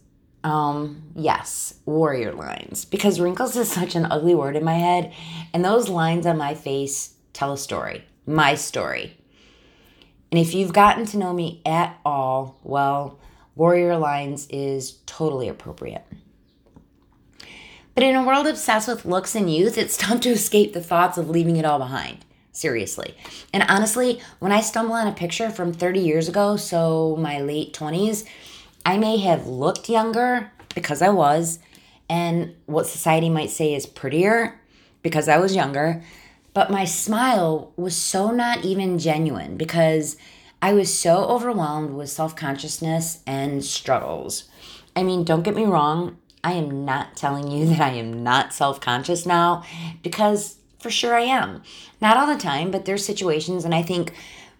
Um, 0.44 1.02
yes, 1.16 1.74
warrior 1.86 2.32
lines. 2.32 2.84
Because 2.84 3.18
wrinkles 3.18 3.56
is 3.56 3.72
such 3.72 3.96
an 3.96 4.06
ugly 4.10 4.34
word 4.34 4.56
in 4.56 4.62
my 4.62 4.74
head, 4.74 5.12
and 5.52 5.64
those 5.64 5.88
lines 5.88 6.26
on 6.26 6.36
my 6.36 6.54
face 6.54 7.14
tell 7.32 7.52
a 7.52 7.58
story, 7.58 8.04
my 8.26 8.54
story. 8.54 9.16
And 10.30 10.38
if 10.38 10.54
you've 10.54 10.72
gotten 10.72 11.06
to 11.06 11.16
know 11.16 11.32
me 11.32 11.62
at 11.64 11.98
all, 12.04 12.60
well, 12.62 13.18
warrior 13.56 13.96
lines 13.96 14.46
is 14.50 14.98
totally 15.06 15.48
appropriate. 15.48 16.04
But 17.94 18.04
in 18.04 18.16
a 18.16 18.24
world 18.24 18.46
obsessed 18.46 18.88
with 18.88 19.06
looks 19.06 19.34
and 19.34 19.52
youth, 19.52 19.78
it's 19.78 19.96
tough 19.96 20.20
to 20.22 20.30
escape 20.30 20.72
the 20.72 20.82
thoughts 20.82 21.16
of 21.16 21.30
leaving 21.30 21.56
it 21.56 21.64
all 21.64 21.78
behind. 21.78 22.24
Seriously. 22.52 23.16
And 23.52 23.64
honestly, 23.68 24.20
when 24.38 24.52
I 24.52 24.60
stumble 24.60 24.94
on 24.94 25.08
a 25.08 25.12
picture 25.12 25.50
from 25.50 25.72
30 25.72 26.00
years 26.00 26.28
ago, 26.28 26.56
so 26.56 27.16
my 27.16 27.40
late 27.40 27.72
20s, 27.72 28.24
I 28.84 28.98
may 28.98 29.18
have 29.18 29.46
looked 29.46 29.88
younger 29.88 30.50
because 30.74 31.00
I 31.02 31.08
was, 31.08 31.58
and 32.08 32.54
what 32.66 32.86
society 32.86 33.30
might 33.30 33.50
say 33.50 33.74
is 33.74 33.86
prettier 33.86 34.60
because 35.02 35.28
I 35.28 35.38
was 35.38 35.54
younger, 35.56 36.02
but 36.52 36.70
my 36.70 36.84
smile 36.84 37.72
was 37.76 37.96
so 37.96 38.30
not 38.30 38.64
even 38.64 38.98
genuine 38.98 39.56
because 39.56 40.16
I 40.60 40.72
was 40.72 40.96
so 40.96 41.24
overwhelmed 41.24 41.94
with 41.94 42.10
self 42.10 42.36
consciousness 42.36 43.20
and 43.26 43.64
struggles. 43.64 44.44
I 44.96 45.02
mean, 45.02 45.24
don't 45.24 45.42
get 45.42 45.56
me 45.56 45.64
wrong, 45.64 46.16
I 46.42 46.52
am 46.52 46.84
not 46.84 47.16
telling 47.16 47.50
you 47.50 47.66
that 47.70 47.80
I 47.80 47.90
am 47.90 48.22
not 48.22 48.52
self 48.52 48.80
conscious 48.80 49.26
now 49.26 49.64
because 50.02 50.56
for 50.78 50.90
sure 50.90 51.14
I 51.14 51.22
am. 51.22 51.62
Not 52.00 52.18
all 52.18 52.26
the 52.26 52.38
time, 52.38 52.70
but 52.70 52.84
there's 52.84 53.04
situations, 53.04 53.64
and 53.64 53.74
I 53.74 53.82
think 53.82 54.12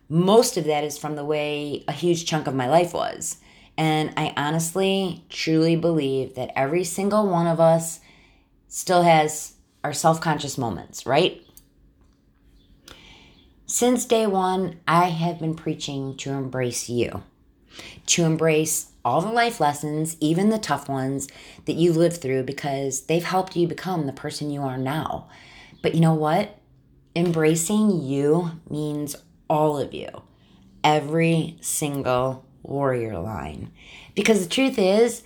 most 0.09 0.57
of 0.57 0.65
that 0.65 0.83
is 0.83 0.97
from 0.97 1.17
the 1.17 1.25
way 1.25 1.85
a 1.87 1.93
huge 1.93 2.25
chunk 2.25 2.47
of 2.47 2.55
my 2.55 2.69
life 2.69 2.95
was. 2.95 3.37
And 3.77 4.13
I 4.17 4.33
honestly, 4.37 5.25
truly 5.29 5.77
believe 5.77 6.35
that 6.35 6.53
every 6.57 6.85
single 6.85 7.29
one 7.29 7.47
of 7.47 7.59
us 7.61 8.01
still 8.69 9.03
has 9.03 9.55
our 9.83 9.93
self 9.93 10.21
conscious 10.21 10.57
moments, 10.57 11.07
right? 11.07 11.41
Since 13.67 14.05
day 14.05 14.27
one, 14.27 14.81
I 14.87 15.07
have 15.07 15.41
been 15.41 15.55
preaching 15.55 16.17
to 16.19 16.31
embrace 16.31 16.89
you, 16.89 17.23
to 18.07 18.25
embrace 18.25 18.93
all 19.05 19.21
the 19.21 19.33
life 19.33 19.59
lessons, 19.59 20.17
even 20.21 20.51
the 20.51 20.59
tough 20.59 20.89
ones 20.89 21.29
that 21.67 21.75
you've 21.75 21.97
lived 21.97 22.19
through, 22.19 22.45
because 22.45 23.03
they've 23.03 23.25
helped 23.25 23.57
you 23.57 23.67
become 23.67 24.07
the 24.07 24.13
person 24.13 24.51
you 24.51 24.63
are 24.63 24.79
now. 24.79 25.29
But 25.83 25.95
you 25.95 26.01
know 26.01 26.15
what? 26.15 26.59
Embracing 27.17 28.03
you 28.03 28.53
means 28.69 29.17
all 29.49 29.79
of 29.79 29.93
you, 29.93 30.09
every 30.83 31.57
single 31.61 32.45
warrior 32.65 33.19
line. 33.19 33.71
Because 34.15 34.43
the 34.43 34.53
truth 34.53 34.79
is, 34.79 35.23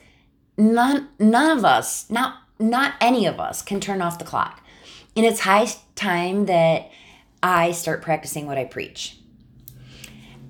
none 0.57 1.09
none 1.19 1.57
of 1.57 1.65
us, 1.65 2.11
not 2.11 2.43
not 2.59 2.95
any 3.01 3.27
of 3.27 3.41
us 3.41 3.63
can 3.63 3.81
turn 3.81 4.03
off 4.03 4.19
the 4.19 4.25
clock. 4.25 4.63
And 5.17 5.25
it's 5.25 5.41
high 5.41 5.67
time 5.95 6.47
that 6.47 6.91
I 7.43 7.73
start 7.73 8.03
practicing 8.03 8.47
what 8.47 8.59
I 8.59 8.65
preach. 8.65 9.17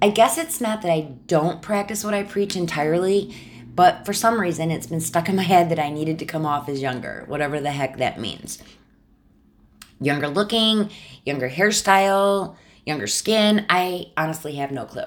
I 0.00 0.11
guess 0.11 0.38
it's 0.38 0.61
not 0.61 0.83
that 0.83 0.92
I 0.92 1.12
don't 1.26 1.62
practice 1.62 2.04
what 2.04 2.14
I 2.14 2.23
preach 2.23 2.57
entirely, 2.57 3.35
But 3.78 4.04
for 4.04 4.12
some 4.12 4.40
reason, 4.40 4.73
it's 4.73 4.88
been 4.88 5.00
stuck 5.00 5.28
in 5.28 5.37
my 5.37 5.45
head 5.45 5.68
that 5.71 5.78
I 5.78 5.88
needed 5.90 6.18
to 6.18 6.25
come 6.25 6.45
off 6.45 6.68
as 6.68 6.83
younger, 6.83 7.23
whatever 7.28 7.61
the 7.61 7.71
heck 7.71 7.99
that 7.99 8.18
means. 8.18 8.59
Younger 10.00 10.26
looking, 10.26 10.90
younger 11.25 11.49
hairstyle, 11.49 12.57
younger 12.85 13.07
skin. 13.07 13.66
I 13.71 14.07
honestly 14.16 14.57
have 14.57 14.73
no 14.73 14.85
clue. 14.85 15.04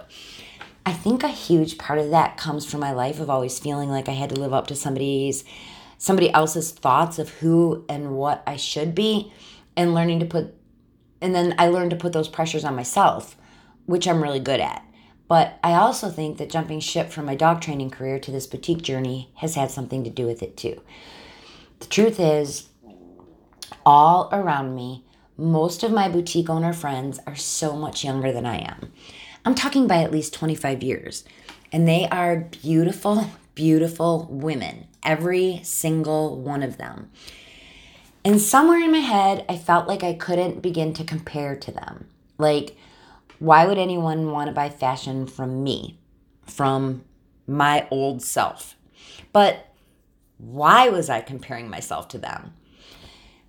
I 0.85 0.93
think 0.93 1.23
a 1.23 1.29
huge 1.29 1.77
part 1.77 1.99
of 1.99 2.09
that 2.09 2.37
comes 2.37 2.65
from 2.65 2.79
my 2.79 2.91
life 2.91 3.19
of 3.19 3.29
always 3.29 3.59
feeling 3.59 3.89
like 3.89 4.09
I 4.09 4.13
had 4.13 4.29
to 4.31 4.39
live 4.39 4.53
up 4.53 4.67
to 4.67 4.75
somebody's 4.75 5.43
somebody 5.97 6.33
else's 6.33 6.71
thoughts 6.71 7.19
of 7.19 7.29
who 7.29 7.85
and 7.87 8.15
what 8.15 8.41
I 8.47 8.55
should 8.55 8.95
be 8.95 9.31
and 9.77 9.93
learning 9.93 10.19
to 10.21 10.25
put 10.25 10.55
and 11.21 11.35
then 11.35 11.53
I 11.59 11.67
learned 11.67 11.91
to 11.91 11.95
put 11.95 12.13
those 12.13 12.27
pressures 12.27 12.65
on 12.65 12.75
myself, 12.75 13.37
which 13.85 14.07
I'm 14.07 14.23
really 14.23 14.39
good 14.39 14.59
at. 14.59 14.83
But 15.27 15.59
I 15.63 15.75
also 15.75 16.09
think 16.09 16.39
that 16.39 16.49
jumping 16.49 16.79
ship 16.79 17.11
from 17.11 17.25
my 17.25 17.35
dog 17.35 17.61
training 17.61 17.91
career 17.91 18.19
to 18.19 18.31
this 18.31 18.47
boutique 18.47 18.81
journey 18.81 19.31
has 19.35 19.55
had 19.55 19.69
something 19.69 20.03
to 20.03 20.09
do 20.09 20.25
with 20.25 20.41
it 20.41 20.57
too. 20.57 20.81
The 21.79 21.85
truth 21.85 22.19
is, 22.19 22.67
all 23.85 24.29
around 24.31 24.75
me, 24.75 25.05
most 25.37 25.83
of 25.83 25.91
my 25.91 26.09
boutique 26.09 26.49
owner 26.49 26.73
friends 26.73 27.19
are 27.25 27.35
so 27.35 27.75
much 27.75 28.03
younger 28.03 28.31
than 28.31 28.45
I 28.45 28.57
am. 28.57 28.91
I'm 29.45 29.55
talking 29.55 29.87
by 29.87 30.03
at 30.03 30.11
least 30.11 30.33
25 30.33 30.83
years. 30.83 31.23
And 31.71 31.87
they 31.87 32.07
are 32.09 32.37
beautiful, 32.61 33.29
beautiful 33.55 34.27
women, 34.29 34.87
every 35.03 35.61
single 35.63 36.39
one 36.39 36.63
of 36.63 36.77
them. 36.77 37.09
And 38.23 38.39
somewhere 38.39 38.79
in 38.79 38.91
my 38.91 38.99
head, 38.99 39.45
I 39.49 39.57
felt 39.57 39.87
like 39.87 40.03
I 40.03 40.13
couldn't 40.13 40.61
begin 40.61 40.93
to 40.93 41.03
compare 41.03 41.55
to 41.55 41.71
them. 41.71 42.07
Like, 42.37 42.77
why 43.39 43.65
would 43.65 43.79
anyone 43.79 44.31
want 44.31 44.47
to 44.47 44.53
buy 44.53 44.69
fashion 44.69 45.25
from 45.25 45.63
me, 45.63 45.97
from 46.45 47.03
my 47.47 47.87
old 47.89 48.21
self? 48.21 48.75
But 49.33 49.73
why 50.37 50.89
was 50.89 51.09
I 51.09 51.21
comparing 51.21 51.69
myself 51.69 52.07
to 52.09 52.19
them? 52.19 52.53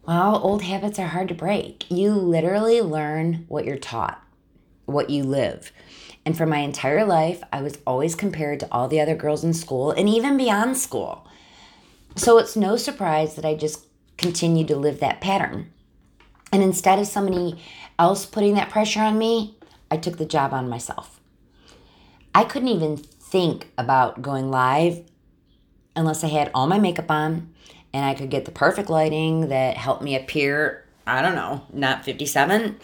Well, 0.07 0.41
old 0.43 0.63
habits 0.63 0.99
are 0.99 1.09
hard 1.09 1.29
to 1.29 1.35
break. 1.35 1.91
You 1.91 2.13
literally 2.13 2.81
learn 2.81 3.45
what 3.49 3.65
you're 3.65 3.77
taught, 3.77 4.23
what 4.93 5.11
you 5.11 5.25
live. 5.25 5.73
And 6.25 6.37
for 6.37 6.47
my 6.47 6.59
entire 6.59 7.05
life, 7.05 7.43
I 7.53 7.63
was 7.63 7.79
always 7.87 8.15
compared 8.15 8.61
to 8.61 8.69
all 8.71 8.89
the 8.89 9.01
other 9.01 9.17
girls 9.17 9.43
in 9.43 9.55
school 9.55 9.91
and 9.91 10.09
even 10.09 10.37
beyond 10.37 10.77
school. 10.77 11.27
So 12.15 12.39
it's 12.39 12.57
no 12.57 12.77
surprise 12.77 13.35
that 13.35 13.45
I 13.45 13.55
just 13.55 13.87
continued 14.19 14.69
to 14.69 14.77
live 14.77 15.01
that 15.01 15.21
pattern. 15.21 15.73
And 16.53 16.63
instead 16.63 16.99
of 16.99 17.07
somebody 17.07 17.61
else 17.99 18.27
putting 18.27 18.55
that 18.55 18.71
pressure 18.71 19.01
on 19.01 19.19
me, 19.19 19.57
I 19.91 19.97
took 19.97 20.19
the 20.19 20.27
job 20.27 20.53
on 20.53 20.69
myself. 20.69 21.21
I 22.35 22.45
couldn't 22.45 22.69
even 22.69 22.97
think 22.97 23.69
about 23.77 24.23
going 24.23 24.51
live 24.51 25.03
unless 25.97 26.23
I 26.23 26.29
had 26.29 26.51
all 26.55 26.67
my 26.67 26.79
makeup 26.79 27.11
on 27.11 27.53
and 27.93 28.05
I 28.05 28.15
could 28.15 28.31
get 28.31 28.45
the 28.45 28.51
perfect 28.51 28.89
lighting 28.89 29.49
that 29.49 29.77
helped 29.77 30.03
me 30.03 30.17
appear, 30.17 30.87
I 31.07 31.21
don't 31.21 31.35
know, 31.35 31.63
not 31.73 32.05
57. 32.05 32.79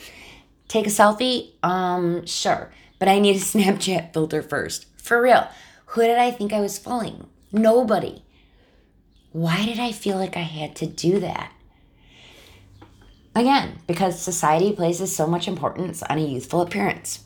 Take 0.68 0.86
a 0.86 0.90
selfie? 0.90 1.52
Um, 1.62 2.26
sure. 2.26 2.70
But 2.98 3.08
I 3.08 3.18
need 3.18 3.36
a 3.36 3.40
Snapchat 3.40 4.12
filter 4.12 4.42
first. 4.42 4.86
For 4.98 5.20
real. 5.20 5.48
Who 5.86 6.02
did 6.02 6.18
I 6.18 6.30
think 6.30 6.52
I 6.52 6.60
was 6.60 6.78
fooling? 6.78 7.26
Nobody. 7.50 8.22
Why 9.32 9.64
did 9.64 9.78
I 9.78 9.92
feel 9.92 10.16
like 10.16 10.36
I 10.36 10.40
had 10.40 10.76
to 10.76 10.86
do 10.86 11.20
that? 11.20 11.52
Again, 13.34 13.78
because 13.86 14.20
society 14.20 14.72
places 14.72 15.14
so 15.14 15.26
much 15.26 15.48
importance 15.48 16.02
on 16.02 16.18
a 16.18 16.26
youthful 16.26 16.60
appearance. 16.60 17.24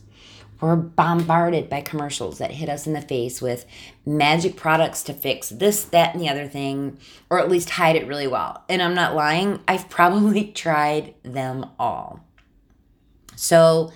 We're 0.60 0.76
bombarded 0.76 1.68
by 1.68 1.80
commercials 1.80 2.38
that 2.38 2.52
hit 2.52 2.68
us 2.68 2.86
in 2.86 2.92
the 2.92 3.00
face 3.00 3.42
with 3.42 3.66
magic 4.06 4.54
products 4.54 5.02
to 5.04 5.12
fix 5.12 5.48
this, 5.48 5.84
that, 5.86 6.14
and 6.14 6.22
the 6.22 6.28
other 6.28 6.46
thing, 6.46 6.98
or 7.30 7.40
at 7.40 7.50
least 7.50 7.70
hide 7.70 7.96
it 7.96 8.06
really 8.06 8.28
well. 8.28 8.62
And 8.68 8.80
I'm 8.80 8.94
not 8.94 9.16
lying, 9.16 9.58
I've 9.66 9.88
probably 9.88 10.44
tried 10.54 11.14
them 11.24 11.66
all. 11.80 12.20
So 13.42 13.92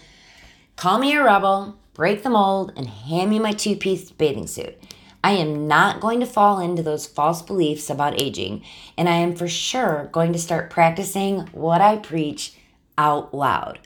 call 0.75 0.99
me 0.99 1.15
a 1.15 1.23
rebel, 1.23 1.77
break 1.95 2.25
the 2.25 2.31
mold, 2.31 2.73
and 2.77 2.89
hand 2.89 3.31
me 3.31 3.39
my 3.39 3.53
two 3.53 3.77
piece 3.77 4.11
bathing 4.11 4.49
suit. 4.49 4.77
I 5.23 5.33
am 5.33 5.69
not 5.69 6.01
going 6.01 6.19
to 6.19 6.27
fall 6.27 6.59
into 6.59 6.83
those 6.83 7.07
false 7.07 7.43
beliefs 7.43 7.89
about 7.89 8.21
aging, 8.21 8.65
and 8.99 9.09
I 9.09 9.15
am 9.19 9.37
for 9.37 9.47
sure 9.47 10.09
going 10.11 10.33
to 10.33 10.39
start 10.41 10.71
practicing 10.71 11.43
what 11.53 11.81
I 11.81 11.97
preach 11.99 12.55
out 12.99 13.33
loud. 13.33 13.79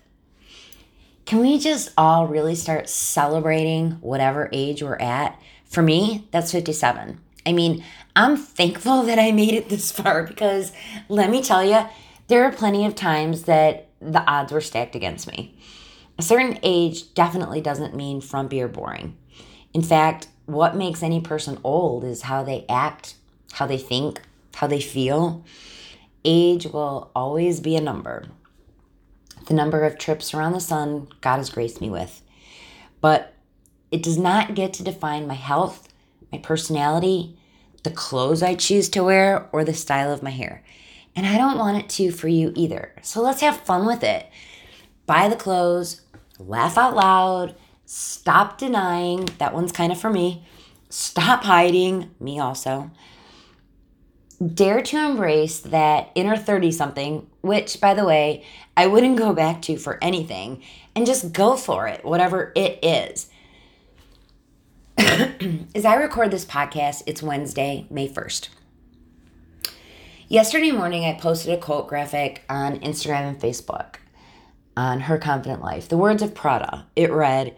Can 1.27 1.41
we 1.41 1.59
just 1.59 1.91
all 1.99 2.27
really 2.27 2.55
start 2.55 2.89
celebrating 2.89 3.93
whatever 4.01 4.49
age 4.55 4.83
we're 4.83 4.97
at? 4.97 5.39
For 5.67 5.83
me, 5.83 6.27
that's 6.31 6.53
57. 6.53 7.21
I 7.45 7.53
mean, 7.53 7.85
I'm 8.17 8.39
thankful 8.39 9.03
that 9.05 9.19
I 9.19 9.31
made 9.33 9.53
it 9.53 9.69
this 9.69 9.93
far 9.93 10.23
because 10.23 10.73
let 11.11 11.29
me 11.29 11.43
tell 11.43 11.63
you, 11.63 11.87
there 12.29 12.45
are 12.45 12.53
plenty 12.53 12.87
of 12.87 12.95
times 12.95 13.43
that 13.43 13.90
the 14.01 14.25
odds 14.31 14.53
were 14.53 14.61
stacked 14.61 14.95
against 14.95 15.31
me. 15.31 15.57
A 16.19 16.23
certain 16.23 16.59
age 16.63 17.15
definitely 17.15 17.61
doesn't 17.61 17.95
mean 17.95 18.21
frumpy 18.21 18.61
or 18.61 18.69
boring. 18.69 19.17
In 19.73 19.83
fact, 19.83 20.29
what 20.47 20.77
makes 20.77 21.03
any 21.03 21.21
person 21.21 21.59
old 21.63 22.05
is 22.05 22.23
how 22.23 22.43
they 22.43 22.65
act, 22.69 23.15
how 23.53 23.67
they 23.67 23.79
think, 23.79 24.21
how 24.55 24.67
they 24.67 24.81
feel. 24.81 25.45
Age 26.25 26.67
will 26.67 27.11
always 27.15 27.61
be 27.61 27.77
a 27.77 27.81
number. 27.81 28.27
The 29.47 29.55
number 29.55 29.85
of 29.85 29.97
trips 29.97 30.35
around 30.35 30.53
the 30.53 30.61
sun 30.61 31.09
God 31.21 31.39
has 31.39 31.51
graced 31.51 31.81
me 31.81 31.89
with. 31.89 32.23
But 33.01 33.35
it 33.91 34.03
does 34.03 34.19
not 34.19 34.55
get 34.55 34.73
to 34.75 34.85
define 34.85 35.27
my 35.27 35.35
health, 35.35 35.89
my 36.31 36.39
personality, 36.39 37.37
the 37.83 37.91
clothes 37.91 38.43
I 38.43 38.55
choose 38.55 38.89
to 38.91 39.03
wear, 39.03 39.49
or 39.53 39.65
the 39.65 39.73
style 39.73 40.13
of 40.13 40.23
my 40.23 40.31
hair. 40.31 40.63
And 41.17 41.27
I 41.27 41.37
don't 41.37 41.59
want 41.59 41.79
it 41.79 41.89
to 41.91 42.13
for 42.13 42.29
you 42.29 42.53
either. 42.55 42.95
So 43.03 43.21
let's 43.23 43.41
have 43.41 43.61
fun 43.61 43.87
with 43.87 44.03
it. 44.03 44.27
Buy 45.07 45.29
the 45.29 45.37
clothes, 45.37 46.03
laugh 46.39 46.79
out 46.79 46.95
loud, 46.95 47.55
Stop 47.93 48.57
denying. 48.57 49.29
That 49.39 49.53
one's 49.53 49.73
kind 49.73 49.91
of 49.91 50.01
for 50.01 50.11
me. 50.11 50.47
Stop 50.91 51.43
hiding. 51.43 52.15
Me 52.21 52.39
also. 52.39 52.93
Dare 54.55 54.81
to 54.81 54.97
embrace 54.97 55.59
that 55.59 56.13
inner 56.15 56.37
30 56.37 56.71
something, 56.71 57.27
which, 57.41 57.81
by 57.81 57.95
the 57.95 58.05
way, 58.05 58.45
I 58.77 58.87
wouldn't 58.87 59.19
go 59.19 59.33
back 59.33 59.61
to 59.63 59.77
for 59.77 59.99
anything, 60.01 60.63
and 60.95 61.05
just 61.05 61.33
go 61.33 61.57
for 61.57 61.89
it, 61.89 62.05
whatever 62.05 62.53
it 62.55 62.79
is. 62.81 63.29
As 65.75 65.85
I 65.85 65.97
record 65.97 66.31
this 66.31 66.45
podcast, 66.45 67.03
it's 67.07 67.25
Wednesday, 67.25 67.89
May 67.91 68.09
1st. 68.09 68.51
Yesterday 70.31 70.71
morning, 70.71 71.05
I 71.05 71.15
posted 71.15 71.53
a 71.53 71.61
quote 71.61 71.89
graphic 71.89 72.45
on 72.49 72.79
Instagram 72.79 73.31
and 73.31 73.41
Facebook 73.41 73.97
on 74.77 75.01
Her 75.01 75.19
Confident 75.19 75.61
Life. 75.61 75.89
The 75.89 75.97
words 75.97 76.23
of 76.23 76.37
Prada. 76.37 76.87
It 76.95 77.11
read, 77.11 77.57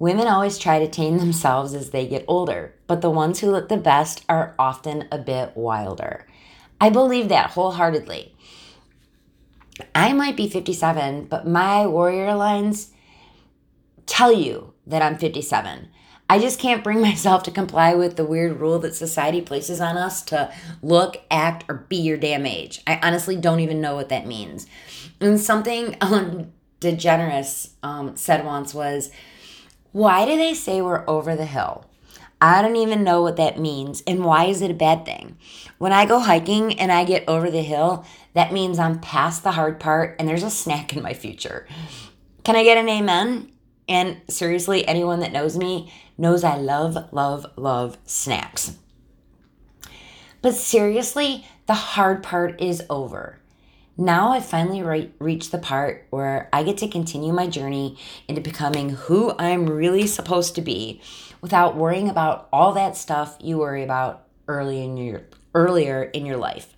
Women 0.00 0.26
always 0.26 0.58
try 0.58 0.80
to 0.80 0.90
tame 0.90 1.18
themselves 1.18 1.72
as 1.72 1.90
they 1.90 2.08
get 2.08 2.24
older, 2.26 2.74
but 2.88 3.00
the 3.00 3.12
ones 3.12 3.38
who 3.38 3.52
look 3.52 3.68
the 3.68 3.76
best 3.76 4.24
are 4.28 4.56
often 4.58 5.06
a 5.12 5.18
bit 5.18 5.56
wilder. 5.56 6.26
I 6.80 6.90
believe 6.90 7.28
that 7.28 7.50
wholeheartedly. 7.50 8.34
I 9.94 10.14
might 10.14 10.36
be 10.36 10.48
57, 10.48 11.26
but 11.26 11.46
my 11.46 11.86
warrior 11.86 12.34
lines 12.34 12.90
tell 14.06 14.32
you 14.32 14.74
that 14.84 15.00
I'm 15.00 15.16
57. 15.16 15.90
I 16.28 16.38
just 16.38 16.58
can't 16.58 16.84
bring 16.84 17.00
myself 17.02 17.42
to 17.44 17.50
comply 17.50 17.94
with 17.94 18.16
the 18.16 18.24
weird 18.24 18.60
rule 18.60 18.78
that 18.80 18.94
society 18.94 19.40
places 19.40 19.80
on 19.80 19.96
us 19.96 20.22
to 20.24 20.52
look, 20.82 21.22
act, 21.30 21.64
or 21.68 21.86
be 21.88 21.96
your 21.96 22.16
damn 22.16 22.46
age. 22.46 22.80
I 22.86 22.98
honestly 23.02 23.36
don't 23.36 23.60
even 23.60 23.80
know 23.80 23.94
what 23.94 24.08
that 24.08 24.26
means. 24.26 24.66
And 25.20 25.40
something 25.40 25.96
um, 26.00 26.52
DeGeneres 26.80 27.70
um, 27.82 28.16
said 28.16 28.44
once 28.44 28.74
was, 28.74 29.10
why 29.92 30.24
do 30.26 30.36
they 30.36 30.54
say 30.54 30.82
we're 30.82 31.08
over 31.08 31.36
the 31.36 31.46
hill? 31.46 31.86
I 32.40 32.60
don't 32.60 32.76
even 32.76 33.04
know 33.04 33.22
what 33.22 33.36
that 33.36 33.58
means. 33.58 34.02
And 34.06 34.24
why 34.24 34.46
is 34.46 34.60
it 34.60 34.70
a 34.70 34.74
bad 34.74 35.06
thing? 35.06 35.38
When 35.78 35.92
I 35.92 36.04
go 36.04 36.18
hiking 36.18 36.78
and 36.78 36.92
I 36.92 37.04
get 37.04 37.28
over 37.28 37.50
the 37.50 37.62
hill, 37.62 38.04
that 38.34 38.52
means 38.52 38.78
I'm 38.78 38.98
past 38.98 39.42
the 39.44 39.52
hard 39.52 39.80
part 39.80 40.16
and 40.18 40.28
there's 40.28 40.42
a 40.42 40.50
snack 40.50 40.94
in 40.94 41.02
my 41.02 41.14
future. 41.14 41.66
Can 42.42 42.56
I 42.56 42.64
get 42.64 42.76
an 42.76 42.88
amen? 42.88 43.50
And 43.88 44.20
seriously, 44.28 44.86
anyone 44.86 45.20
that 45.20 45.32
knows 45.32 45.56
me 45.56 45.92
knows 46.16 46.44
I 46.44 46.56
love, 46.56 47.12
love, 47.12 47.46
love 47.56 47.98
snacks. 48.04 48.76
But 50.42 50.54
seriously, 50.54 51.46
the 51.66 51.74
hard 51.74 52.22
part 52.22 52.60
is 52.60 52.82
over. 52.90 53.38
Now 53.96 54.32
I 54.32 54.40
finally 54.40 54.82
re- 54.82 55.12
reached 55.18 55.52
the 55.52 55.58
part 55.58 56.06
where 56.10 56.48
I 56.52 56.64
get 56.64 56.78
to 56.78 56.88
continue 56.88 57.32
my 57.32 57.46
journey 57.46 57.96
into 58.26 58.40
becoming 58.40 58.90
who 58.90 59.34
I'm 59.38 59.66
really 59.66 60.06
supposed 60.06 60.56
to 60.56 60.60
be 60.60 61.00
without 61.40 61.76
worrying 61.76 62.08
about 62.08 62.48
all 62.52 62.72
that 62.72 62.96
stuff 62.96 63.36
you 63.40 63.58
worry 63.58 63.84
about 63.84 64.26
early 64.48 64.82
in 64.82 64.96
your 64.96 65.22
earlier 65.54 66.02
in 66.02 66.26
your 66.26 66.36
life. 66.36 66.74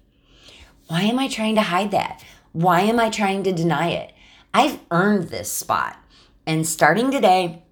Why 0.88 1.02
am 1.02 1.18
I 1.18 1.26
trying 1.28 1.54
to 1.54 1.62
hide 1.62 1.90
that? 1.92 2.22
Why 2.52 2.82
am 2.82 3.00
I 3.00 3.10
trying 3.10 3.42
to 3.44 3.52
deny 3.52 3.90
it? 3.90 4.12
I've 4.52 4.78
earned 4.90 5.28
this 5.28 5.50
spot. 5.50 5.98
And 6.46 6.66
starting 6.66 7.10
today, 7.10 7.62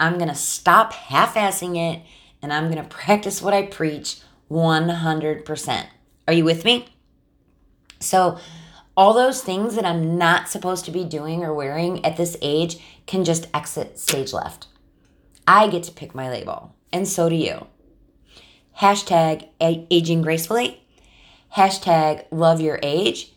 I'm 0.00 0.16
going 0.16 0.28
to 0.28 0.34
stop 0.34 0.92
half 0.92 1.34
assing 1.34 1.76
it 1.76 2.02
and 2.42 2.52
I'm 2.52 2.70
going 2.70 2.82
to 2.82 2.88
practice 2.88 3.42
what 3.42 3.54
I 3.54 3.62
preach 3.62 4.20
100%. 4.50 5.86
Are 6.26 6.34
you 6.34 6.44
with 6.44 6.64
me? 6.64 6.88
So, 8.00 8.38
all 8.96 9.14
those 9.14 9.42
things 9.42 9.76
that 9.76 9.84
I'm 9.84 10.18
not 10.18 10.48
supposed 10.48 10.84
to 10.86 10.90
be 10.90 11.04
doing 11.04 11.44
or 11.44 11.54
wearing 11.54 12.04
at 12.04 12.16
this 12.16 12.36
age 12.42 12.78
can 13.06 13.24
just 13.24 13.46
exit 13.54 13.98
stage 13.98 14.32
left. 14.32 14.66
I 15.46 15.68
get 15.68 15.84
to 15.84 15.92
pick 15.92 16.16
my 16.16 16.28
label, 16.28 16.74
and 16.92 17.06
so 17.06 17.28
do 17.28 17.36
you. 17.36 17.68
Hashtag 18.80 19.48
aging 19.60 20.22
gracefully. 20.22 20.82
Hashtag 21.56 22.26
love 22.30 22.60
your 22.60 22.78
age. 22.82 23.32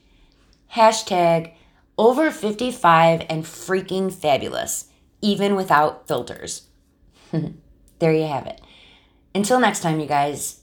Hashtag 0.73 1.53
over 1.97 2.31
55 2.31 3.25
and 3.29 3.43
freaking 3.43 4.11
fabulous, 4.11 4.85
even 5.21 5.55
without 5.55 6.07
filters. 6.07 6.67
there 7.99 8.13
you 8.13 8.27
have 8.27 8.47
it. 8.47 8.61
Until 9.33 9.59
next 9.59 9.81
time, 9.81 9.99
you 9.99 10.07
guys, 10.07 10.60